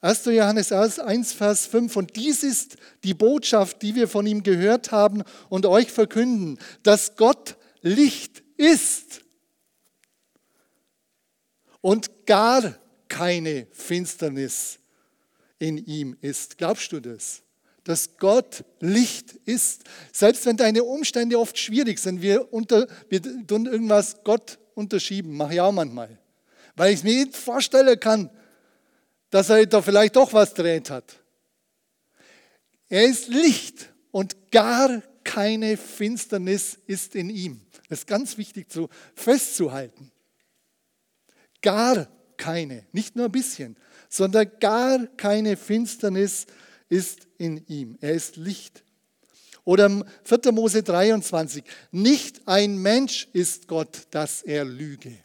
1. 0.00 0.24
Johannes 0.24 0.72
1, 0.72 1.32
Vers 1.32 1.66
5. 1.66 1.94
Und 1.94 2.16
dies 2.16 2.42
ist 2.42 2.76
die 3.04 3.14
Botschaft, 3.14 3.82
die 3.82 3.94
wir 3.94 4.08
von 4.08 4.26
ihm 4.26 4.42
gehört 4.42 4.90
haben 4.90 5.22
und 5.48 5.64
euch 5.64 5.92
verkünden, 5.92 6.58
dass 6.82 7.14
Gott 7.14 7.56
Licht 7.82 8.42
ist 8.56 9.20
und 11.82 12.26
gar 12.26 12.74
keine 13.06 13.68
Finsternis 13.70 14.80
in 15.60 15.78
ihm 15.78 16.16
ist. 16.20 16.58
Glaubst 16.58 16.90
du 16.90 16.98
das? 16.98 17.44
Dass 17.86 18.16
Gott 18.18 18.64
Licht 18.80 19.34
ist. 19.44 19.84
Selbst 20.12 20.44
wenn 20.44 20.56
deine 20.56 20.82
Umstände 20.82 21.38
oft 21.38 21.56
schwierig 21.56 22.00
sind, 22.00 22.20
wir, 22.20 22.52
unter, 22.52 22.88
wir 23.08 23.22
tun 23.46 23.66
irgendwas 23.66 24.24
Gott 24.24 24.58
unterschieben, 24.74 25.36
mache 25.36 25.54
ich 25.54 25.60
auch 25.60 25.70
manchmal. 25.70 26.18
Weil 26.74 26.92
ich 26.92 27.04
mir 27.04 27.24
nicht 27.24 27.36
vorstellen 27.36 27.98
kann, 28.00 28.28
dass 29.30 29.50
er 29.50 29.66
da 29.66 29.80
vielleicht 29.80 30.16
doch 30.16 30.32
was 30.32 30.52
dreht 30.52 30.90
hat. 30.90 31.20
Er 32.88 33.04
ist 33.04 33.28
Licht 33.28 33.92
und 34.10 34.50
gar 34.50 35.00
keine 35.22 35.76
Finsternis 35.76 36.78
ist 36.88 37.14
in 37.14 37.30
ihm. 37.30 37.60
Das 37.88 38.00
ist 38.00 38.06
ganz 38.08 38.36
wichtig 38.36 38.68
zu, 38.68 38.88
festzuhalten. 39.14 40.10
Gar 41.62 42.08
keine, 42.36 42.84
nicht 42.90 43.14
nur 43.14 43.26
ein 43.26 43.32
bisschen, 43.32 43.76
sondern 44.08 44.50
gar 44.58 45.06
keine 45.16 45.56
Finsternis 45.56 46.46
ist 46.46 46.65
in 47.38 47.64
ihm. 47.66 47.96
Er 48.00 48.12
ist 48.12 48.36
Licht. 48.36 48.84
Oder 49.64 50.06
4. 50.22 50.52
Mose 50.52 50.82
23, 50.82 51.64
nicht 51.90 52.46
ein 52.46 52.78
Mensch 52.78 53.28
ist 53.32 53.66
Gott, 53.66 54.06
dass 54.12 54.42
er 54.42 54.64
lüge. 54.64 55.18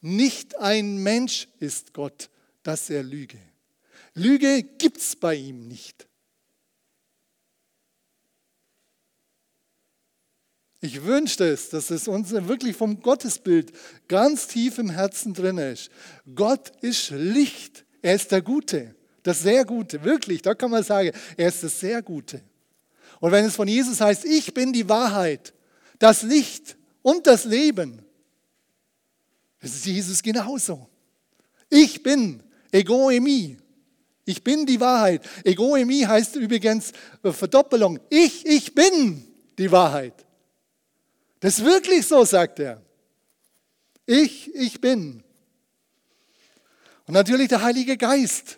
Nicht 0.00 0.58
ein 0.58 0.98
Mensch 0.98 1.48
ist 1.60 1.94
Gott, 1.94 2.30
dass 2.64 2.90
er 2.90 3.04
lüge. 3.04 3.38
Lüge 4.14 4.64
gibt 4.64 4.98
es 4.98 5.14
bei 5.14 5.36
ihm 5.36 5.68
nicht. 5.68 6.08
Ich 10.80 11.04
wünschte 11.04 11.44
es, 11.44 11.70
dass 11.70 11.90
es 11.90 12.06
uns 12.06 12.30
wirklich 12.30 12.76
vom 12.76 13.00
Gottesbild 13.00 13.72
ganz 14.06 14.46
tief 14.46 14.78
im 14.78 14.90
Herzen 14.90 15.34
drin 15.34 15.58
ist. 15.58 15.90
Gott 16.34 16.72
ist 16.82 17.10
Licht. 17.10 17.84
Er 18.00 18.14
ist 18.14 18.30
der 18.30 18.42
Gute, 18.42 18.94
das 19.28 19.42
sehr 19.42 19.64
Gute. 19.64 20.02
Wirklich, 20.02 20.42
da 20.42 20.54
kann 20.54 20.70
man 20.70 20.82
sagen, 20.82 21.12
er 21.36 21.48
ist 21.48 21.62
das 21.62 21.78
sehr 21.78 22.02
Gute. 22.02 22.40
Und 23.20 23.32
wenn 23.32 23.44
es 23.44 23.56
von 23.56 23.68
Jesus 23.68 24.00
heißt, 24.00 24.24
ich 24.24 24.54
bin 24.54 24.72
die 24.72 24.88
Wahrheit, 24.88 25.52
das 25.98 26.22
Licht 26.22 26.76
und 27.02 27.26
das 27.26 27.44
Leben, 27.44 28.02
das 29.60 29.74
ist 29.74 29.86
Jesus 29.86 30.22
genauso. 30.22 30.88
Ich 31.68 32.02
bin 32.02 32.42
Egoemi. 32.70 33.58
Ich 34.24 34.44
bin 34.44 34.66
die 34.66 34.80
Wahrheit. 34.80 35.22
Egoemi 35.44 36.02
heißt 36.02 36.36
übrigens 36.36 36.92
Verdoppelung. 37.22 37.98
Ich, 38.08 38.46
ich 38.46 38.74
bin 38.74 39.26
die 39.58 39.70
Wahrheit. 39.70 40.14
Das 41.40 41.58
ist 41.58 41.64
wirklich 41.64 42.06
so, 42.06 42.24
sagt 42.24 42.60
er. 42.60 42.82
Ich, 44.06 44.54
ich 44.54 44.80
bin. 44.80 45.22
Und 47.06 47.14
natürlich 47.14 47.48
der 47.48 47.62
Heilige 47.62 47.96
Geist 47.96 48.57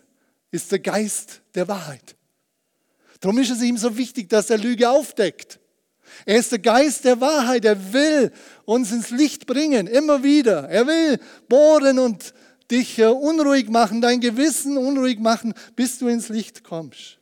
ist 0.50 0.72
der 0.72 0.78
Geist 0.78 1.42
der 1.54 1.68
Wahrheit. 1.68 2.16
Darum 3.20 3.38
ist 3.38 3.50
es 3.50 3.62
ihm 3.62 3.76
so 3.76 3.96
wichtig, 3.96 4.28
dass 4.28 4.50
er 4.50 4.58
Lüge 4.58 4.88
aufdeckt. 4.88 5.60
Er 6.26 6.38
ist 6.38 6.52
der 6.52 6.58
Geist 6.58 7.04
der 7.04 7.20
Wahrheit. 7.20 7.64
Er 7.64 7.92
will 7.92 8.32
uns 8.64 8.92
ins 8.92 9.10
Licht 9.10 9.46
bringen, 9.46 9.86
immer 9.86 10.22
wieder. 10.22 10.68
Er 10.68 10.86
will 10.86 11.20
bohren 11.48 11.98
und 11.98 12.34
dich 12.70 12.98
äh, 12.98 13.06
unruhig 13.06 13.68
machen, 13.68 14.00
dein 14.00 14.20
Gewissen 14.20 14.76
unruhig 14.76 15.18
machen, 15.18 15.54
bis 15.76 15.98
du 15.98 16.08
ins 16.08 16.28
Licht 16.28 16.64
kommst. 16.64 17.18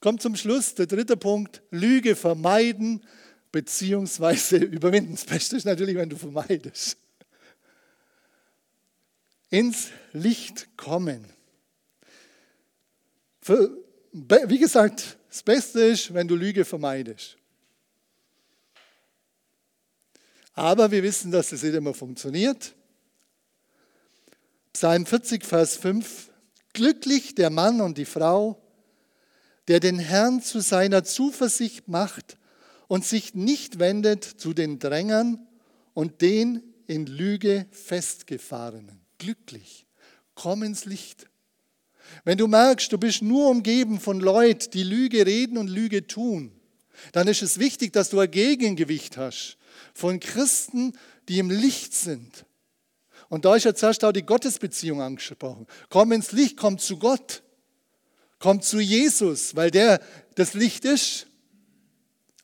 Kommt 0.00 0.20
zum 0.20 0.34
Schluss, 0.34 0.74
der 0.74 0.86
dritte 0.86 1.16
Punkt, 1.16 1.62
Lüge 1.70 2.16
vermeiden 2.16 3.04
bzw. 3.52 4.56
überwinden. 4.64 5.12
Das 5.12 5.24
Beste 5.24 5.56
ist 5.56 5.64
natürlich, 5.64 5.94
wenn 5.94 6.08
du 6.08 6.16
vermeidest. 6.16 7.01
Ins 9.52 9.90
Licht 10.14 10.78
kommen. 10.78 11.26
Für, 13.42 13.70
wie 14.12 14.58
gesagt, 14.58 15.18
das 15.28 15.42
Beste 15.42 15.82
ist, 15.82 16.14
wenn 16.14 16.26
du 16.26 16.36
Lüge 16.36 16.64
vermeidest. 16.64 17.36
Aber 20.54 20.90
wir 20.90 21.02
wissen, 21.02 21.30
dass 21.30 21.52
es 21.52 21.62
nicht 21.62 21.74
immer 21.74 21.92
funktioniert. 21.92 22.74
Psalm 24.72 25.04
40, 25.04 25.44
Vers 25.44 25.76
5. 25.76 26.30
Glücklich 26.72 27.34
der 27.34 27.50
Mann 27.50 27.82
und 27.82 27.98
die 27.98 28.06
Frau, 28.06 28.58
der 29.68 29.80
den 29.80 29.98
Herrn 29.98 30.40
zu 30.40 30.60
seiner 30.60 31.04
Zuversicht 31.04 31.88
macht 31.88 32.38
und 32.88 33.04
sich 33.04 33.34
nicht 33.34 33.78
wendet 33.78 34.24
zu 34.24 34.54
den 34.54 34.78
Drängern 34.78 35.46
und 35.92 36.22
den 36.22 36.62
in 36.86 37.04
Lüge 37.04 37.66
festgefahrenen. 37.70 39.01
Glücklich. 39.22 39.86
Komm 40.34 40.62
ins 40.64 40.84
Licht. 40.84 41.28
Wenn 42.24 42.38
du 42.38 42.48
merkst, 42.48 42.92
du 42.92 42.98
bist 42.98 43.22
nur 43.22 43.48
umgeben 43.48 44.00
von 44.00 44.20
Leuten, 44.20 44.70
die 44.72 44.82
Lüge 44.82 45.24
reden 45.24 45.58
und 45.58 45.68
Lüge 45.68 46.06
tun, 46.06 46.52
dann 47.12 47.28
ist 47.28 47.42
es 47.42 47.58
wichtig, 47.58 47.92
dass 47.92 48.10
du 48.10 48.18
ein 48.18 48.30
Gegengewicht 48.30 49.16
hast 49.16 49.58
von 49.94 50.20
Christen, 50.20 50.92
die 51.28 51.38
im 51.38 51.50
Licht 51.50 51.94
sind. 51.94 52.44
Und 53.28 53.44
da 53.44 53.56
ist 53.56 53.64
ja 53.64 53.74
zuerst 53.74 54.04
auch 54.04 54.12
die 54.12 54.26
Gottesbeziehung 54.26 55.00
angesprochen. 55.00 55.66
Komm 55.88 56.12
ins 56.12 56.32
Licht, 56.32 56.56
komm 56.56 56.78
zu 56.78 56.98
Gott. 56.98 57.42
Komm 58.38 58.60
zu 58.60 58.80
Jesus, 58.80 59.54
weil 59.54 59.70
der 59.70 60.00
das 60.34 60.54
Licht 60.54 60.84
ist. 60.84 61.28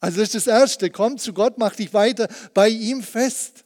Also 0.00 0.20
das 0.20 0.34
ist 0.34 0.46
das 0.46 0.46
Erste. 0.46 0.90
Komm 0.90 1.18
zu 1.18 1.32
Gott, 1.32 1.58
mach 1.58 1.74
dich 1.74 1.92
weiter 1.92 2.28
bei 2.54 2.68
ihm 2.68 3.02
fest. 3.02 3.64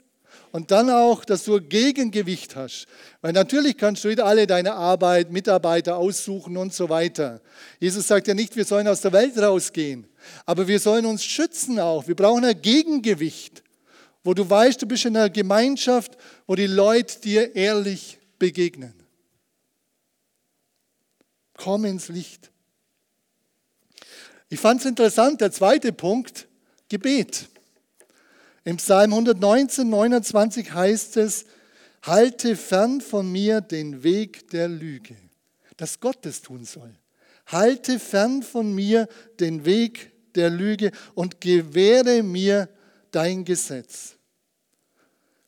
Und 0.52 0.70
dann 0.70 0.90
auch, 0.90 1.24
dass 1.24 1.44
du 1.44 1.60
Gegengewicht 1.62 2.56
hast. 2.56 2.86
Weil 3.22 3.32
natürlich 3.32 3.78
kannst 3.78 4.04
du 4.04 4.08
nicht 4.08 4.20
alle 4.20 4.46
deine 4.46 4.74
Arbeit, 4.74 5.32
Mitarbeiter 5.32 5.96
aussuchen 5.96 6.58
und 6.58 6.74
so 6.74 6.90
weiter. 6.90 7.40
Jesus 7.80 8.06
sagt 8.06 8.28
ja 8.28 8.34
nicht, 8.34 8.54
wir 8.54 8.66
sollen 8.66 8.86
aus 8.86 9.00
der 9.00 9.12
Welt 9.12 9.38
rausgehen. 9.38 10.06
Aber 10.44 10.68
wir 10.68 10.78
sollen 10.78 11.06
uns 11.06 11.24
schützen 11.24 11.80
auch. 11.80 12.06
Wir 12.06 12.14
brauchen 12.14 12.44
ein 12.44 12.60
Gegengewicht, 12.60 13.62
wo 14.22 14.34
du 14.34 14.48
weißt, 14.48 14.82
du 14.82 14.86
bist 14.86 15.06
in 15.06 15.16
einer 15.16 15.30
Gemeinschaft, 15.30 16.18
wo 16.46 16.54
die 16.54 16.66
Leute 16.66 17.18
dir 17.20 17.56
ehrlich 17.56 18.18
begegnen. 18.38 18.92
Komm 21.56 21.86
ins 21.86 22.08
Licht. 22.08 22.50
Ich 24.50 24.60
fand 24.60 24.80
es 24.80 24.86
interessant, 24.86 25.40
der 25.40 25.50
zweite 25.50 25.94
Punkt, 25.94 26.46
Gebet. 26.90 27.48
Im 28.64 28.76
Psalm 28.76 29.12
119, 29.12 29.88
29 29.88 30.72
heißt 30.72 31.16
es, 31.16 31.46
halte 32.02 32.56
fern 32.56 33.00
von 33.00 33.30
mir 33.30 33.60
den 33.60 34.02
Weg 34.02 34.48
der 34.50 34.68
Lüge, 34.68 35.16
dass 35.76 35.98
Gott 35.98 36.18
das 36.22 36.42
tun 36.42 36.64
soll. 36.64 36.94
Halte 37.46 37.98
fern 37.98 38.42
von 38.42 38.72
mir 38.72 39.08
den 39.40 39.64
Weg 39.64 40.12
der 40.34 40.50
Lüge 40.50 40.92
und 41.14 41.40
gewähre 41.40 42.22
mir 42.22 42.68
dein 43.10 43.44
Gesetz. 43.44 44.16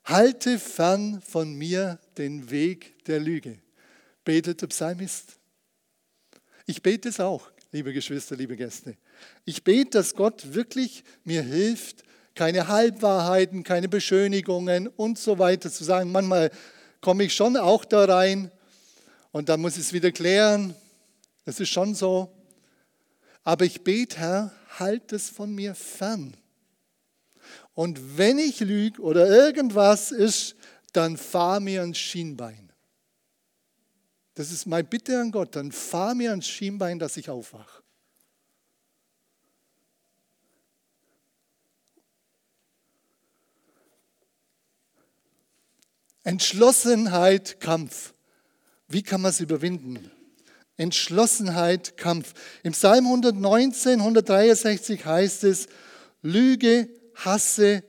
Halte 0.05 0.59
fern 0.59 1.23
von 1.23 1.55
mir 1.55 1.99
den 2.19 2.51
Weg 2.51 3.05
der 3.07 3.21
Lüge, 3.21 3.59
betet 4.25 4.61
der 4.61 4.67
Psalmist. 4.67 5.39
Ich 6.67 6.83
bete 6.83 7.09
es 7.09 7.21
auch, 7.21 7.51
liebe 7.73 7.93
Geschwister, 7.93 8.37
liebe 8.37 8.57
Gäste. 8.57 8.97
Ich 9.45 9.65
bete, 9.65 9.91
dass 9.91 10.15
Gott 10.15 10.53
wirklich 10.53 11.05
mir 11.25 11.43
hilft, 11.43 12.05
keine 12.35 12.69
Halbwahrheiten, 12.69 13.63
keine 13.63 13.89
Beschönigungen 13.89 14.89
und 14.89 15.19
so 15.19 15.39
weiter 15.39 15.71
zu 15.71 15.85
sagen. 15.85 16.11
Manchmal 16.13 16.51
komme 17.01 17.25
ich 17.25 17.35
schon 17.35 17.57
auch 17.57 17.85
da 17.85 18.05
rein 18.05 18.51
und 19.33 19.49
dann 19.49 19.61
muss 19.61 19.77
ich 19.77 19.83
es 19.83 19.93
wieder 19.93 20.11
klären. 20.11 20.75
Das 21.45 21.61
ist 21.61 21.69
schon 21.69 21.95
so. 21.95 22.33
Aber 23.45 23.65
ich 23.65 23.83
bete, 23.83 24.19
Herr, 24.19 24.53
halt 24.79 25.13
es 25.13 25.29
von 25.29 25.55
mir 25.55 25.75
fern. 25.75 26.37
Und 27.75 28.19
wenn 28.19 28.39
ich 28.39 28.61
lüge 28.61 29.01
oder 29.03 29.29
irgendwas 29.29 30.11
ist, 30.11 30.57
dann 30.93 31.17
fahr 31.17 31.61
mir 31.61 31.83
ein 31.83 31.95
Schienbein. 31.95 32.73
Das 34.35 34.51
ist 34.51 34.67
meine 34.67 34.85
Bitte 34.85 35.21
an 35.21 35.31
Gott. 35.31 35.55
Dann 35.55 35.71
fahr 35.71 36.15
mir 36.15 36.31
ans 36.31 36.49
Schienbein, 36.49 36.99
dass 36.99 37.17
ich 37.17 37.31
aufwache. 37.31 37.84
Entschlossenheit, 46.25 47.61
Kampf. 47.61 48.15
Wie 48.89 49.03
kann 49.03 49.21
man 49.21 49.31
es 49.31 49.41
überwinden? 49.41 50.11
Entschlossenheit, 50.77 51.97
Kampf. 51.97 52.33
Im 52.63 52.73
Psalm 52.73 53.07
119, 53.07 54.01
163 54.01 55.05
heißt 55.05 55.45
es, 55.45 55.69
Lüge, 56.23 56.89
hasse 57.15 57.85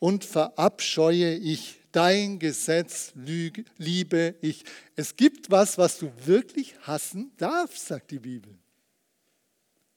und 0.00 0.24
verabscheue 0.24 1.34
ich. 1.36 1.76
Dein 1.92 2.38
Gesetz 2.38 3.12
lüge, 3.16 3.64
liebe 3.76 4.36
ich. 4.42 4.64
Es 4.94 5.16
gibt 5.16 5.50
was, 5.50 5.76
was 5.76 5.98
du 5.98 6.12
wirklich 6.24 6.74
hassen 6.82 7.32
darfst, 7.36 7.86
sagt 7.86 8.12
die 8.12 8.20
Bibel. 8.20 8.56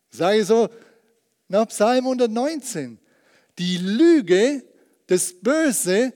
Sage 0.09 0.43
so, 0.43 0.69
nach 1.47 1.67
Psalm 1.67 2.05
119. 2.05 2.99
Die 3.59 3.77
Lüge, 3.77 4.63
das 5.05 5.33
Böse, 5.33 6.13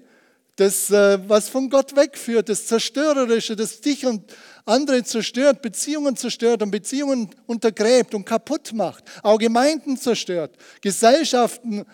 das, 0.58 0.90
äh, 0.90 1.20
was 1.30 1.50
von 1.50 1.70
Gott 1.70 1.96
wegführt, 1.96 2.50
das 2.50 2.66
Zerstörerische, 2.66 3.56
das 3.56 3.80
dich 3.80 4.06
und 4.06 4.36
andere 4.66 5.04
zerstört, 5.04 5.62
Beziehungen 5.62 6.18
zerstört 6.18 6.64
und 6.64 6.72
Beziehungen 6.72 7.30
untergräbt 7.46 8.16
und 8.16 8.26
kaputt 8.26 8.74
macht, 8.74 9.04
auch 9.24 9.38
Gemeinden 9.38 9.98
zerstört, 9.98 10.58
Gesellschaften 10.82 11.86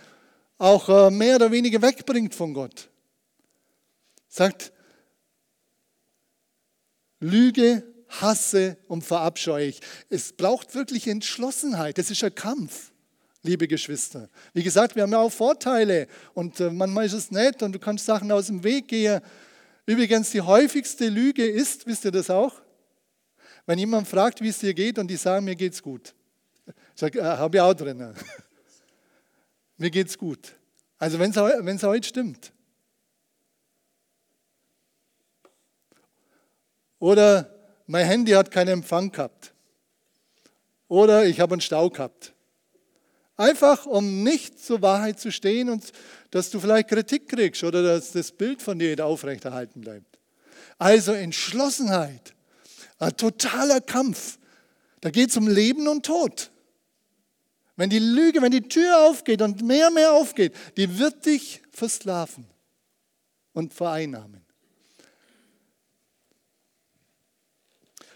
auch 0.57 0.87
äh, 0.87 1.11
mehr 1.11 1.35
oder 1.35 1.51
weniger 1.51 1.81
wegbringt 1.81 2.33
von 2.33 2.53
Gott. 2.53 2.89
Sagt, 4.29 4.71
Lüge, 7.19 7.83
hasse 8.07 8.77
und 8.87 9.03
verabscheue 9.03 9.67
ich. 9.67 9.81
Es 10.09 10.31
braucht 10.31 10.73
wirklich 10.73 11.07
Entschlossenheit. 11.07 11.97
Das 11.97 12.09
ist 12.09 12.23
ein 12.23 12.33
Kampf 12.33 12.92
liebe 13.43 13.67
Geschwister. 13.67 14.29
Wie 14.53 14.63
gesagt, 14.63 14.95
wir 14.95 15.03
haben 15.03 15.11
ja 15.11 15.19
auch 15.19 15.31
Vorteile 15.31 16.07
und 16.33 16.59
äh, 16.59 16.71
manchmal 16.71 17.05
ist 17.05 17.13
es 17.13 17.29
nett 17.29 17.61
und 17.61 17.73
du 17.73 17.79
kannst 17.79 18.05
Sachen 18.05 18.31
aus 18.31 18.47
dem 18.47 18.63
Weg 18.63 18.87
gehen. 18.87 19.21
Übrigens, 19.85 20.31
die 20.31 20.41
häufigste 20.41 21.09
Lüge 21.09 21.45
ist, 21.45 21.85
wisst 21.85 22.05
ihr 22.05 22.11
das 22.11 22.29
auch? 22.29 22.61
Wenn 23.65 23.77
jemand 23.77 24.07
fragt, 24.07 24.41
wie 24.41 24.47
es 24.47 24.59
dir 24.59 24.73
geht 24.73 24.97
und 24.97 25.07
die 25.07 25.17
sagen, 25.17 25.45
mir 25.45 25.55
geht's 25.55 25.81
gut. 25.81 26.15
Ich 26.65 26.73
sage, 26.99 27.19
äh, 27.19 27.23
habe 27.23 27.57
ich 27.57 27.61
auch 27.61 27.73
drin. 27.73 28.13
mir 29.77 29.89
geht's 29.89 30.17
gut. 30.17 30.53
Also 30.97 31.19
wenn 31.19 31.31
es 31.31 31.83
heute 31.83 32.07
stimmt. 32.07 32.53
Oder 36.97 37.53
mein 37.87 38.05
Handy 38.05 38.31
hat 38.31 38.49
keinen 38.49 38.69
Empfang 38.69 39.11
gehabt. 39.11 39.53
Oder 40.87 41.25
ich 41.25 41.41
habe 41.41 41.53
einen 41.53 41.61
Stau 41.61 41.89
gehabt. 41.89 42.32
Einfach, 43.35 43.85
um 43.85 44.23
nicht 44.23 44.63
zur 44.63 44.81
Wahrheit 44.81 45.19
zu 45.19 45.31
stehen 45.31 45.69
und 45.69 45.91
dass 46.29 46.51
du 46.51 46.59
vielleicht 46.59 46.89
Kritik 46.89 47.27
kriegst 47.29 47.63
oder 47.63 47.81
dass 47.81 48.11
das 48.11 48.31
Bild 48.31 48.61
von 48.61 48.77
dir 48.77 49.03
aufrechterhalten 49.03 49.81
bleibt. 49.81 50.19
Also 50.77 51.13
Entschlossenheit, 51.13 52.33
ein 52.99 53.15
totaler 53.17 53.81
Kampf. 53.81 54.37
Da 55.01 55.09
geht 55.09 55.29
es 55.29 55.37
um 55.37 55.47
Leben 55.47 55.87
und 55.87 56.05
Tod. 56.05 56.51
Wenn 57.75 57.89
die 57.89 57.99
Lüge, 57.99 58.41
wenn 58.41 58.51
die 58.51 58.67
Tür 58.67 59.07
aufgeht 59.07 59.41
und 59.41 59.63
mehr 59.63 59.87
und 59.87 59.95
mehr 59.95 60.13
aufgeht, 60.13 60.53
die 60.77 60.99
wird 60.99 61.25
dich 61.25 61.61
versklaven 61.71 62.45
und 63.53 63.73
vereinnahmen. 63.73 64.45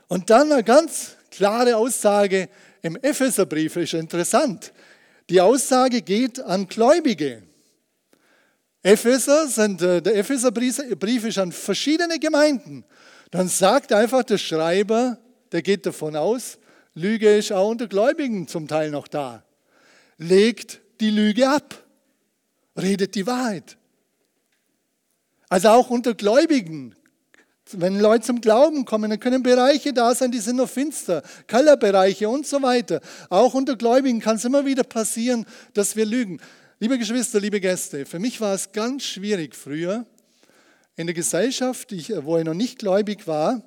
Und 0.08 0.30
dann 0.30 0.52
eine 0.52 0.64
ganz 0.64 1.18
klare 1.32 1.76
Aussage 1.76 2.50
im 2.82 2.96
Epheserbrief 2.98 3.76
ist 3.76 3.94
interessant. 3.94 4.72
Die 5.30 5.42
Aussage 5.42 6.02
geht 6.02 6.40
an 6.40 6.68
Gläubige. 6.68 7.44
Epheser 8.82 9.48
sind, 9.48 9.82
äh, 9.82 10.02
der 10.02 10.16
Epheserbrief 10.16 11.26
ist 11.26 11.38
an 11.38 11.52
verschiedene 11.52 12.20
Gemeinden. 12.20 12.86
Dann 13.32 13.50
sagt 13.50 13.92
einfach 13.92 14.24
der 14.24 14.38
Schreiber, 14.38 15.18
der 15.52 15.62
geht 15.62 15.86
davon 15.86 16.16
aus, 16.16 16.58
Lüge 16.94 17.38
ist 17.38 17.52
auch 17.52 17.70
unter 17.70 17.88
Gläubigen 17.88 18.48
zum 18.48 18.68
Teil 18.68 18.90
noch 18.90 19.08
da. 19.08 19.44
Legt 20.18 20.82
die 21.00 21.12
Lüge 21.12 21.50
ab, 21.50 21.84
redet 22.76 23.14
die 23.16 23.28
Wahrheit. 23.28 23.78
Also 25.50 25.70
auch 25.70 25.90
unter 25.90 26.16
Gläubigen 26.16 26.96
wenn 27.74 28.00
Leute 28.00 28.26
zum 28.26 28.42
Glauben 28.42 28.86
kommen, 28.86 29.10
dann 29.10 29.20
können 29.20 29.44
Bereiche 29.44 29.94
da 29.94 30.14
sein, 30.16 30.32
die 30.32 30.40
sind 30.40 30.58
noch 30.58 30.70
finster, 30.70 31.24
Kellerbereiche 31.48 32.30
und 32.30 32.46
so 32.48 32.62
weiter. 32.62 33.02
Auch 33.30 33.54
unter 33.54 33.76
Gläubigen 33.76 34.20
kann 34.20 34.38
es 34.38 34.46
immer 34.46 34.66
wieder 34.66 34.84
passieren, 34.84 35.46
dass 35.74 35.96
wir 35.96 36.06
lügen. 36.06 36.40
Liebe 36.80 36.98
Geschwister, 36.98 37.40
liebe 37.40 37.60
Gäste, 37.60 38.06
für 38.06 38.20
mich 38.20 38.40
war 38.40 38.54
es 38.54 38.72
ganz 38.72 39.04
schwierig 39.04 39.56
früher 39.56 40.06
in 40.96 41.08
der 41.08 41.16
Gesellschaft, 41.16 41.92
wo 42.24 42.38
ich 42.38 42.46
noch 42.46 42.54
nicht 42.54 42.80
gläubig 42.80 43.28
war. 43.28 43.62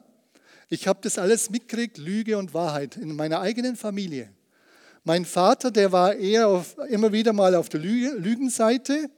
Ich 0.69 0.87
habe 0.87 1.01
das 1.03 1.19
alles 1.19 1.51
mitgekriegt, 1.51 1.99
Lüge 1.99 2.39
und 2.39 2.55
Wahrheit 2.55 2.97
in 2.97 3.17
meiner 3.17 3.41
eigenen 3.41 3.77
Familie. 3.77 4.31
Mein 5.05 5.25
Vater, 5.25 5.71
der 5.71 5.93
war 5.93 6.15
eher 6.15 6.49
auf, 6.49 6.77
immer 6.89 7.13
wieder 7.13 7.33
mal 7.33 7.55
auf 7.55 7.69
der 7.69 7.81
Lügenseite. 7.81 9.11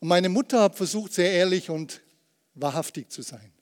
Und 0.00 0.08
meine 0.08 0.28
Mutter 0.28 0.62
hat 0.62 0.76
versucht, 0.76 1.12
sehr 1.12 1.32
ehrlich 1.32 1.68
und 1.68 2.00
wahrhaftig 2.54 3.10
zu 3.10 3.22
sein. 3.22 3.52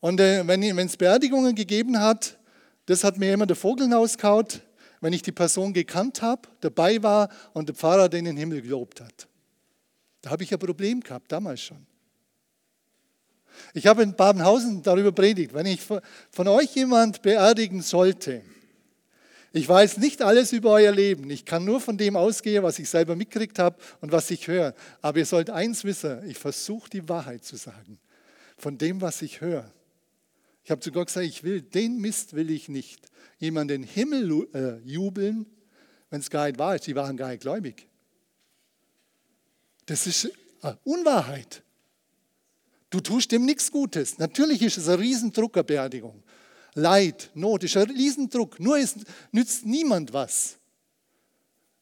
Und 0.00 0.20
äh, 0.20 0.46
wenn 0.46 0.62
es 0.62 0.96
Beerdigungen 0.96 1.54
gegeben 1.54 1.98
hat, 1.98 2.38
das 2.86 3.04
hat 3.04 3.18
mir 3.18 3.32
immer 3.32 3.46
der 3.46 3.56
Vogel 3.56 3.84
hinausgehaut, 3.84 4.62
wenn 5.00 5.12
ich 5.12 5.22
die 5.22 5.32
Person 5.32 5.72
gekannt 5.72 6.22
habe, 6.22 6.48
dabei 6.60 7.02
war 7.02 7.28
und 7.52 7.68
der 7.68 7.76
Pfarrer 7.76 8.08
den 8.08 8.20
in 8.20 8.36
den 8.36 8.36
Himmel 8.36 8.62
gelobt 8.62 9.00
hat. 9.00 9.28
Da 10.22 10.30
habe 10.30 10.42
ich 10.42 10.52
ein 10.52 10.58
Problem 10.58 11.00
gehabt, 11.00 11.30
damals 11.30 11.60
schon. 11.60 11.86
Ich 13.74 13.86
habe 13.86 14.02
in 14.02 14.14
Babenhausen 14.14 14.82
darüber 14.82 15.12
predigt, 15.12 15.52
wenn 15.52 15.66
ich 15.66 15.80
von 15.82 16.48
euch 16.48 16.74
jemand 16.74 17.22
beerdigen 17.22 17.82
sollte, 17.82 18.42
ich 19.52 19.66
weiß 19.66 19.96
nicht 19.96 20.20
alles 20.22 20.52
über 20.52 20.72
euer 20.72 20.92
Leben. 20.92 21.30
Ich 21.30 21.44
kann 21.44 21.64
nur 21.64 21.80
von 21.80 21.96
dem 21.96 22.16
ausgehen, 22.16 22.62
was 22.62 22.78
ich 22.78 22.88
selber 22.88 23.16
mitgekriegt 23.16 23.58
habe 23.58 23.76
und 24.00 24.12
was 24.12 24.30
ich 24.30 24.46
höre. 24.46 24.74
Aber 25.00 25.18
ihr 25.18 25.26
sollt 25.26 25.48
eins 25.48 25.84
wissen, 25.84 26.28
ich 26.28 26.38
versuche 26.38 26.90
die 26.90 27.08
Wahrheit 27.08 27.44
zu 27.44 27.56
sagen. 27.56 27.98
Von 28.58 28.76
dem, 28.76 29.00
was 29.00 29.22
ich 29.22 29.40
höre. 29.40 29.72
Ich 30.68 30.70
habe 30.70 30.82
zu 30.82 30.92
Gott 30.92 31.06
gesagt, 31.06 31.24
ich 31.24 31.44
will, 31.44 31.62
den 31.62 31.96
Mist 31.96 32.34
will 32.34 32.50
ich 32.50 32.68
nicht. 32.68 33.10
Jemand 33.38 33.70
den 33.70 33.82
Himmel 33.82 34.48
äh, 34.52 34.76
jubeln, 34.86 35.46
wenn 36.10 36.20
es 36.20 36.28
gar 36.28 36.46
nicht 36.46 36.58
wahr 36.58 36.74
ist. 36.74 36.86
Die 36.86 36.94
waren 36.94 37.16
gar 37.16 37.30
nicht 37.30 37.40
gläubig. 37.40 37.88
Das 39.86 40.06
ist 40.06 40.26
äh, 40.60 40.74
Unwahrheit. 40.84 41.62
Du 42.90 43.00
tust 43.00 43.32
dem 43.32 43.46
nichts 43.46 43.72
Gutes. 43.72 44.18
Natürlich 44.18 44.60
ist 44.60 44.76
es 44.76 44.90
eine 44.90 44.98
Beerdigung. 45.64 46.22
Leid, 46.74 47.30
Not 47.32 47.64
ist 47.64 47.78
ein 47.78 47.88
Riesendruck. 47.88 48.60
Nur 48.60 48.76
es 48.76 48.94
nützt 49.32 49.64
niemand 49.64 50.12
was, 50.12 50.58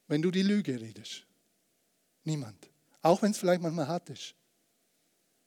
wenn 0.06 0.22
du 0.22 0.30
die 0.30 0.42
Lüge 0.42 0.80
redest. 0.80 1.26
Niemand. 2.22 2.70
Auch 3.02 3.20
wenn 3.20 3.32
es 3.32 3.38
vielleicht 3.38 3.62
manchmal 3.62 3.88
hart 3.88 4.10
ist. 4.10 4.36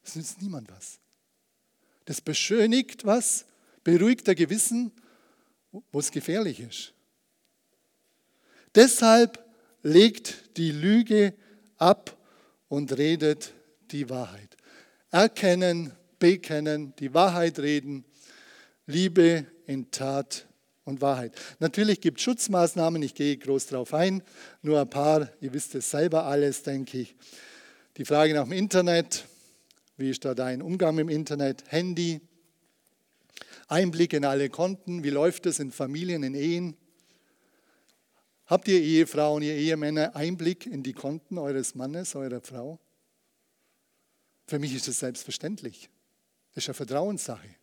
Es 0.02 0.14
nützt 0.14 0.42
niemand 0.42 0.70
was. 0.70 0.99
Das 2.04 2.20
beschönigt 2.20 3.04
was, 3.04 3.46
beruhigt 3.84 4.26
der 4.26 4.34
Gewissen, 4.34 4.92
wo 5.92 5.98
es 5.98 6.10
gefährlich 6.10 6.60
ist. 6.60 6.92
Deshalb 8.74 9.44
legt 9.82 10.56
die 10.56 10.72
Lüge 10.72 11.34
ab 11.76 12.16
und 12.68 12.96
redet 12.96 13.52
die 13.90 14.08
Wahrheit. 14.10 14.56
Erkennen, 15.10 15.92
bekennen, 16.18 16.94
die 16.98 17.12
Wahrheit 17.14 17.58
reden, 17.58 18.04
Liebe 18.86 19.46
in 19.66 19.90
Tat 19.90 20.46
und 20.84 21.00
Wahrheit. 21.00 21.32
Natürlich 21.58 22.00
gibt 22.00 22.18
es 22.18 22.24
Schutzmaßnahmen, 22.24 23.02
ich 23.02 23.14
gehe 23.14 23.36
groß 23.36 23.66
darauf 23.66 23.94
ein, 23.94 24.22
nur 24.62 24.80
ein 24.80 24.90
paar, 24.90 25.30
ihr 25.40 25.52
wisst 25.52 25.74
es 25.74 25.90
selber 25.90 26.26
alles, 26.26 26.62
denke 26.62 26.98
ich. 26.98 27.16
Die 27.96 28.04
Frage 28.04 28.34
nach 28.34 28.44
dem 28.44 28.52
Internet, 28.52 29.24
wie 30.00 30.10
ist 30.10 30.24
da 30.24 30.34
dein 30.34 30.62
Umgang 30.62 30.98
im 30.98 31.08
Internet? 31.08 31.64
Handy? 31.68 32.20
Einblick 33.68 34.14
in 34.14 34.24
alle 34.24 34.48
Konten? 34.48 35.04
Wie 35.04 35.10
läuft 35.10 35.46
es 35.46 35.58
in 35.58 35.70
Familien, 35.70 36.22
in 36.22 36.34
Ehen? 36.34 36.76
Habt 38.46 38.66
ihr 38.66 38.80
Ehefrauen, 38.80 39.42
ihr 39.42 39.54
Ehemänner 39.54 40.16
Einblick 40.16 40.66
in 40.66 40.82
die 40.82 40.94
Konten 40.94 41.38
eures 41.38 41.74
Mannes, 41.74 42.16
eurer 42.16 42.40
Frau? 42.40 42.80
Für 44.46 44.58
mich 44.58 44.74
ist 44.74 44.88
das 44.88 44.98
selbstverständlich. 44.98 45.90
Das 46.54 46.64
ist 46.64 46.68
eine 46.70 46.74
Vertrauenssache. 46.74 47.54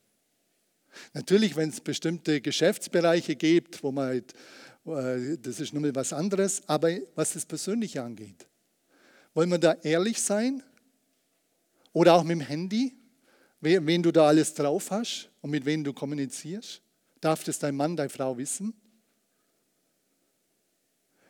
Natürlich, 1.14 1.56
wenn 1.56 1.70
es 1.70 1.82
bestimmte 1.82 2.40
Geschäftsbereiche 2.40 3.36
gibt, 3.36 3.84
wo 3.84 3.92
man, 3.92 4.06
halt, 4.06 4.34
äh, 4.86 5.38
das 5.40 5.60
ist 5.60 5.74
nun 5.74 5.82
mal 5.82 5.96
was 5.96 6.14
anderes, 6.14 6.62
aber 6.68 6.96
was 7.16 7.34
das 7.34 7.46
Persönliche 7.46 8.02
angeht, 8.02 8.48
wollen 9.34 9.50
wir 9.50 9.58
da 9.58 9.74
ehrlich 9.82 10.22
sein 10.22 10.64
oder 11.98 12.14
auch 12.14 12.24
mit 12.24 12.40
dem 12.40 12.42
Handy, 12.42 12.96
wen 13.60 14.04
du 14.04 14.12
da 14.12 14.28
alles 14.28 14.54
drauf 14.54 14.92
hast 14.92 15.32
und 15.42 15.50
mit 15.50 15.66
wem 15.66 15.84
du 15.84 15.94
kommunizierst. 15.94 16.80
Darf 17.20 17.44
das 17.44 17.58
dein 17.58 17.76
Mann, 17.76 17.96
deine 17.96 18.10
Frau 18.10 18.38
wissen? 18.38 18.72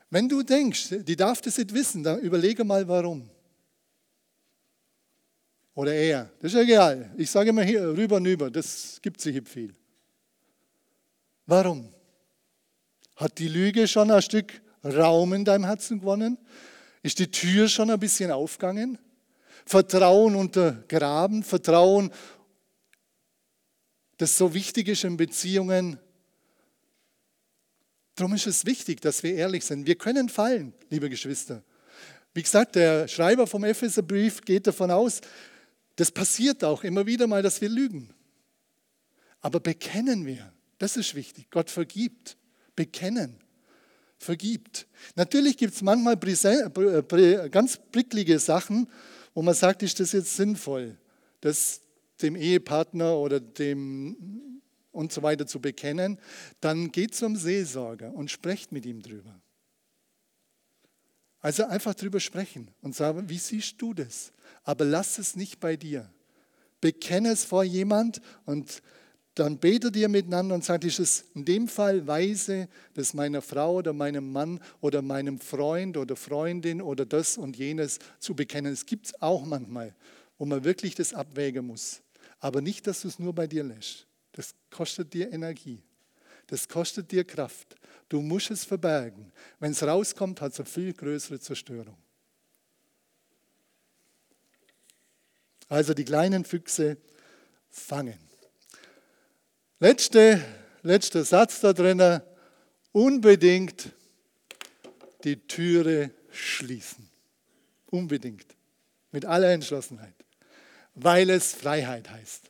Wenn 0.10 0.28
du 0.28 0.44
denkst, 0.44 0.90
die 1.04 1.16
darf 1.16 1.40
das 1.40 1.58
nicht 1.58 1.74
wissen, 1.74 2.04
dann 2.04 2.20
überlege 2.20 2.66
mal 2.66 2.86
warum. 2.86 3.30
Oder 5.74 5.94
er. 5.94 6.30
Das 6.42 6.54
ist 6.54 6.60
egal. 6.60 7.14
Ich 7.16 7.32
sage 7.32 7.52
immer 7.52 7.64
hier 7.64 7.84
rüber 7.88 8.18
und 8.18 8.26
über. 8.26 8.52
Das 8.52 9.00
gibt 9.02 9.22
sich 9.22 9.42
viel. 9.48 9.74
Warum? 11.46 11.94
Hat 13.16 13.40
die 13.40 13.48
Lüge 13.48 13.88
schon 13.88 14.12
ein 14.12 14.22
Stück 14.22 14.62
Raum 14.84 15.32
in 15.32 15.46
deinem 15.46 15.64
Herzen 15.64 16.02
gewonnen? 16.02 16.38
Ist 17.04 17.20
die 17.20 17.32
Tür 17.32 17.70
schon 17.70 17.90
ein 17.90 18.00
bisschen 18.00 18.32
aufgegangen? 18.32 18.98
Vertrauen 19.68 20.36
untergraben, 20.36 21.44
Vertrauen, 21.44 22.12
das 24.18 24.38
so 24.38 24.54
wichtig 24.54 24.88
ist 24.88 25.04
in 25.04 25.18
Beziehungen. 25.18 26.00
Darum 28.16 28.34
ist 28.34 28.48
es 28.48 28.66
wichtig, 28.66 29.02
dass 29.02 29.24
wir 29.24 29.36
ehrlich 29.36 29.66
sind. 29.66 29.86
Wir 29.86 29.96
können 29.96 30.30
fallen, 30.30 30.74
liebe 30.90 31.10
Geschwister. 31.10 31.64
Wie 32.34 32.42
gesagt, 32.42 32.76
der 32.76 33.10
Schreiber 33.10 33.46
vom 33.46 33.66
Epheserbrief 33.66 34.42
geht 34.42 34.68
davon 34.68 34.90
aus, 34.90 35.20
das 35.98 36.12
passiert 36.12 36.64
auch 36.64 36.86
immer 36.86 37.06
wieder 37.06 37.28
mal, 37.28 37.44
dass 37.44 37.60
wir 37.60 37.70
lügen. 37.70 38.14
Aber 39.42 39.60
bekennen 39.60 40.26
wir, 40.26 40.54
das 40.78 40.96
ist 40.96 41.14
wichtig. 41.14 41.48
Gott 41.52 41.70
vergibt. 41.70 42.38
Bekennen 42.76 43.44
vergibt. 44.18 44.88
Natürlich 45.16 45.58
gibt 45.58 45.74
es 45.74 45.82
manchmal 45.82 46.18
ganz 47.50 47.80
pricklige 47.92 48.40
Sachen, 48.40 48.88
wo 49.38 49.44
man 49.44 49.54
sagt, 49.54 49.84
ist 49.84 50.00
das 50.00 50.14
jetzt 50.14 50.36
sinnvoll, 50.36 50.98
das 51.42 51.82
dem 52.24 52.36
Ehepartner 52.36 53.18
oder 53.18 53.40
dem 53.40 54.60
und 54.92 55.14
so 55.14 55.22
weiter 55.22 55.46
zu 55.46 55.62
bekennen, 55.62 56.18
dann 56.60 56.92
geht 56.92 57.14
zum 57.14 57.36
Seelsorger 57.36 58.12
und 58.16 58.32
sprecht 58.32 58.72
mit 58.72 58.88
ihm 58.88 59.00
drüber. 59.04 59.40
Also 61.40 61.66
einfach 61.66 61.94
drüber 61.94 62.20
sprechen 62.20 62.72
und 62.82 62.96
sagen, 62.96 63.30
wie 63.30 63.38
siehst 63.38 63.80
du 63.80 63.94
das? 63.94 64.34
Aber 64.64 64.86
lass 64.86 65.20
es 65.20 65.36
nicht 65.36 65.60
bei 65.60 65.76
dir. 65.76 66.12
Bekenne 66.82 67.30
es 67.30 67.46
vor 67.46 67.64
jemand 67.64 68.22
und 68.46 68.82
dann 69.40 69.60
betet 69.60 69.96
ihr 69.96 70.10
miteinander 70.10 70.56
und 70.56 70.66
sagt, 70.66 70.84
ist 70.84 71.00
es 71.00 71.26
in 71.36 71.46
dem 71.46 71.68
Fall 71.68 72.08
weise, 72.08 72.68
das 72.96 73.14
meiner 73.14 73.44
Frau 73.44 73.76
oder 73.76 73.94
meinem 73.94 74.32
Mann 74.32 74.60
oder 74.82 75.04
meinem 75.04 75.40
Freund 75.40 75.96
oder 75.96 76.16
Freundin 76.16 76.82
oder 76.82 77.06
das 77.06 77.38
und 77.38 77.56
jenes 77.56 78.00
zu 78.20 78.36
bekennen. 78.36 78.74
Es 78.74 78.88
gibt 78.88 79.06
es 79.06 79.22
auch 79.22 79.46
manchmal, 79.46 79.94
wo 80.40 80.46
man 80.46 80.64
wirklich 80.64 80.96
das 80.96 81.14
abwägen 81.14 81.68
muss. 81.68 82.02
Aber 82.40 82.62
nicht, 82.62 82.88
dass 82.88 83.02
du 83.02 83.10
es 83.10 83.20
nur 83.20 83.34
bei 83.34 83.46
dir 83.46 83.64
lässt. 83.64 84.08
Das 84.32 84.56
kostet 84.72 85.14
dir 85.14 85.32
Energie. 85.32 85.84
Das 86.48 86.68
kostet 86.68 87.12
dir 87.12 87.24
Kraft. 87.24 87.76
Du 88.10 88.22
musst 88.22 88.50
es 88.50 88.64
verbergen. 88.64 89.32
Wenn 89.60 89.72
es 89.72 89.84
rauskommt, 89.84 90.42
hat 90.42 90.54
es 90.54 90.60
eine 90.60 90.66
viel 90.68 90.94
größere 90.94 91.40
Zerstörung. 91.40 91.98
Also 95.70 95.94
die 95.94 96.06
kleinen 96.06 96.44
Füchse 96.44 96.98
fangen. 97.70 98.27
Letzte, 99.80 100.44
letzter 100.82 101.24
Satz 101.24 101.62
da 101.62 101.74
drin, 101.74 102.22
unbedingt 102.92 103.94
die 105.24 105.36
Türe 105.36 106.12
schließen. 106.32 107.10
Unbedingt. 107.88 108.46
Mit 109.12 109.26
aller 109.26 109.52
Entschlossenheit. 109.52 110.14
Weil 110.96 111.30
es 111.30 111.54
Freiheit 111.54 112.10
heißt. 112.10 112.50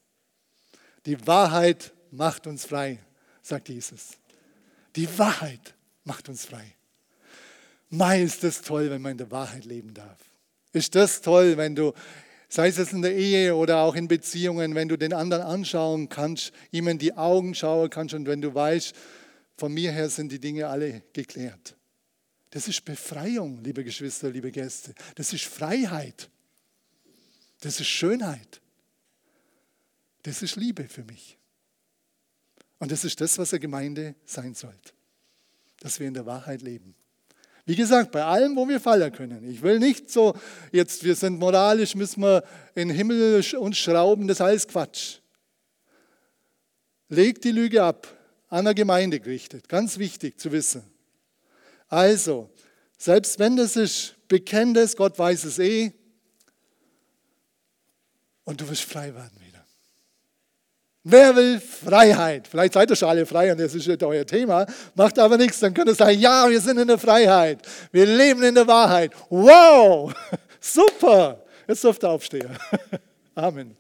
Die 1.06 1.28
Wahrheit 1.28 1.94
macht 2.12 2.48
uns 2.48 2.66
frei, 2.66 3.00
sagt 3.42 3.70
Jesus. 3.70 4.12
Die 4.96 5.08
Wahrheit 5.18 5.76
macht 6.04 6.30
uns 6.30 6.46
frei. 6.46 6.76
Mei, 7.90 8.22
ist 8.22 8.44
das 8.44 8.62
toll, 8.62 8.90
wenn 8.90 9.02
man 9.02 9.14
in 9.14 9.18
der 9.18 9.32
Wahrheit 9.32 9.66
leben 9.66 9.94
darf. 9.94 10.18
Ist 10.74 10.96
das 10.96 11.22
toll, 11.22 11.56
wenn 11.58 11.76
du 11.76 11.94
Sei 12.50 12.70
es 12.70 12.94
in 12.94 13.02
der 13.02 13.16
Ehe 13.16 13.56
oder 13.56 13.80
auch 13.80 13.96
in 13.96 14.08
Beziehungen, 14.08 14.74
wenn 14.74 14.88
du 14.88 14.98
den 14.98 15.14
anderen 15.14 15.44
anschauen 15.44 16.08
kannst, 16.08 16.54
ihm 16.72 16.88
in 16.88 16.98
die 16.98 17.14
Augen 17.14 17.54
schauen 17.56 17.90
kannst 17.90 18.14
und 18.14 18.26
wenn 18.26 18.42
du 18.42 18.54
weißt, 18.54 18.96
von 19.58 19.74
mir 19.74 19.92
her 19.92 20.10
sind 20.10 20.32
die 20.32 20.40
Dinge 20.40 20.68
alle 20.68 21.04
geklärt. 21.14 21.76
Das 22.52 22.68
ist 22.68 22.86
Befreiung, 22.86 23.62
liebe 23.64 23.84
Geschwister, 23.84 24.30
liebe 24.30 24.52
Gäste. 24.52 24.94
Das 25.16 25.34
ist 25.34 25.44
Freiheit. 25.44 26.30
Das 27.60 27.80
ist 27.80 27.88
Schönheit. 27.88 28.62
Das 30.24 30.42
ist 30.42 30.56
Liebe 30.56 30.88
für 30.88 31.04
mich. 31.04 31.38
Und 32.80 32.92
das 32.92 33.04
ist 33.04 33.20
das, 33.20 33.38
was 33.38 33.52
eine 33.52 33.60
Gemeinde 33.60 34.16
sein 34.26 34.54
sollte. 34.54 34.94
Dass 35.80 36.00
wir 36.00 36.08
in 36.08 36.14
der 36.14 36.26
Wahrheit 36.26 36.62
leben. 36.62 36.96
Wie 37.68 37.76
gesagt, 37.76 38.14
bei 38.14 38.24
allem, 38.24 38.56
wo 38.56 38.66
wir 38.70 38.80
fallen 38.80 39.12
können. 39.12 39.46
Ich 39.52 39.62
will 39.62 39.78
nicht 39.78 40.10
so, 40.10 40.34
jetzt 40.72 41.04
wir 41.04 41.16
sind 41.16 41.38
moralisch, 41.38 41.96
müssen 41.96 42.22
wir 42.22 42.42
in 42.76 42.88
den 42.88 42.96
Himmel 42.96 43.44
uns 43.60 43.78
schrauben, 43.78 44.26
das 44.26 44.38
ist 44.38 44.42
alles 44.42 44.68
Quatsch. 44.70 45.18
Legt 47.10 47.44
die 47.44 47.52
Lüge 47.52 47.84
ab, 47.84 48.08
an 48.48 48.64
der 48.64 48.74
Gemeinde 48.74 49.20
gerichtet. 49.20 49.68
Ganz 49.68 49.98
wichtig 49.98 50.40
zu 50.40 50.54
wissen. 50.54 50.82
Also, 51.90 52.50
selbst 52.98 53.38
wenn 53.38 53.58
das 53.58 53.76
ist, 53.76 54.16
bekenn 54.30 54.74
das, 54.74 54.96
Gott 54.96 55.20
weiß 55.20 55.44
es 55.44 55.60
eh. 55.60 55.92
Und 58.46 58.62
du 58.62 58.70
wirst 58.70 58.84
frei 58.84 59.14
werden. 59.14 59.47
Wer 61.10 61.34
will 61.38 61.62
Freiheit? 61.62 62.50
Vielleicht 62.50 62.74
seid 62.74 62.90
ihr 62.90 62.96
schon 62.98 63.08
alle 63.08 63.26
frei 63.26 63.50
und 63.50 63.58
das 63.62 63.74
ist 63.74 63.88
nicht 63.88 64.04
euer 64.04 64.26
Thema, 64.26 64.66
macht 64.94 65.18
aber 65.18 65.38
nichts. 65.38 65.62
Dann 65.62 65.74
könnt 65.74 65.88
ihr 65.88 65.96
sagen, 65.96 66.20
ja, 66.20 66.50
wir 66.50 66.60
sind 66.60 66.78
in 66.78 66.88
der 66.88 66.98
Freiheit. 66.98 67.60
Wir 67.94 68.06
leben 68.06 68.44
in 68.44 68.54
der 68.54 68.68
Wahrheit. 68.68 69.14
Wow, 69.30 70.14
super. 70.60 71.42
Jetzt 71.66 71.82
dürft 71.86 72.04
ihr 72.04 72.10
aufstehen. 72.10 72.50
Amen. 73.36 73.78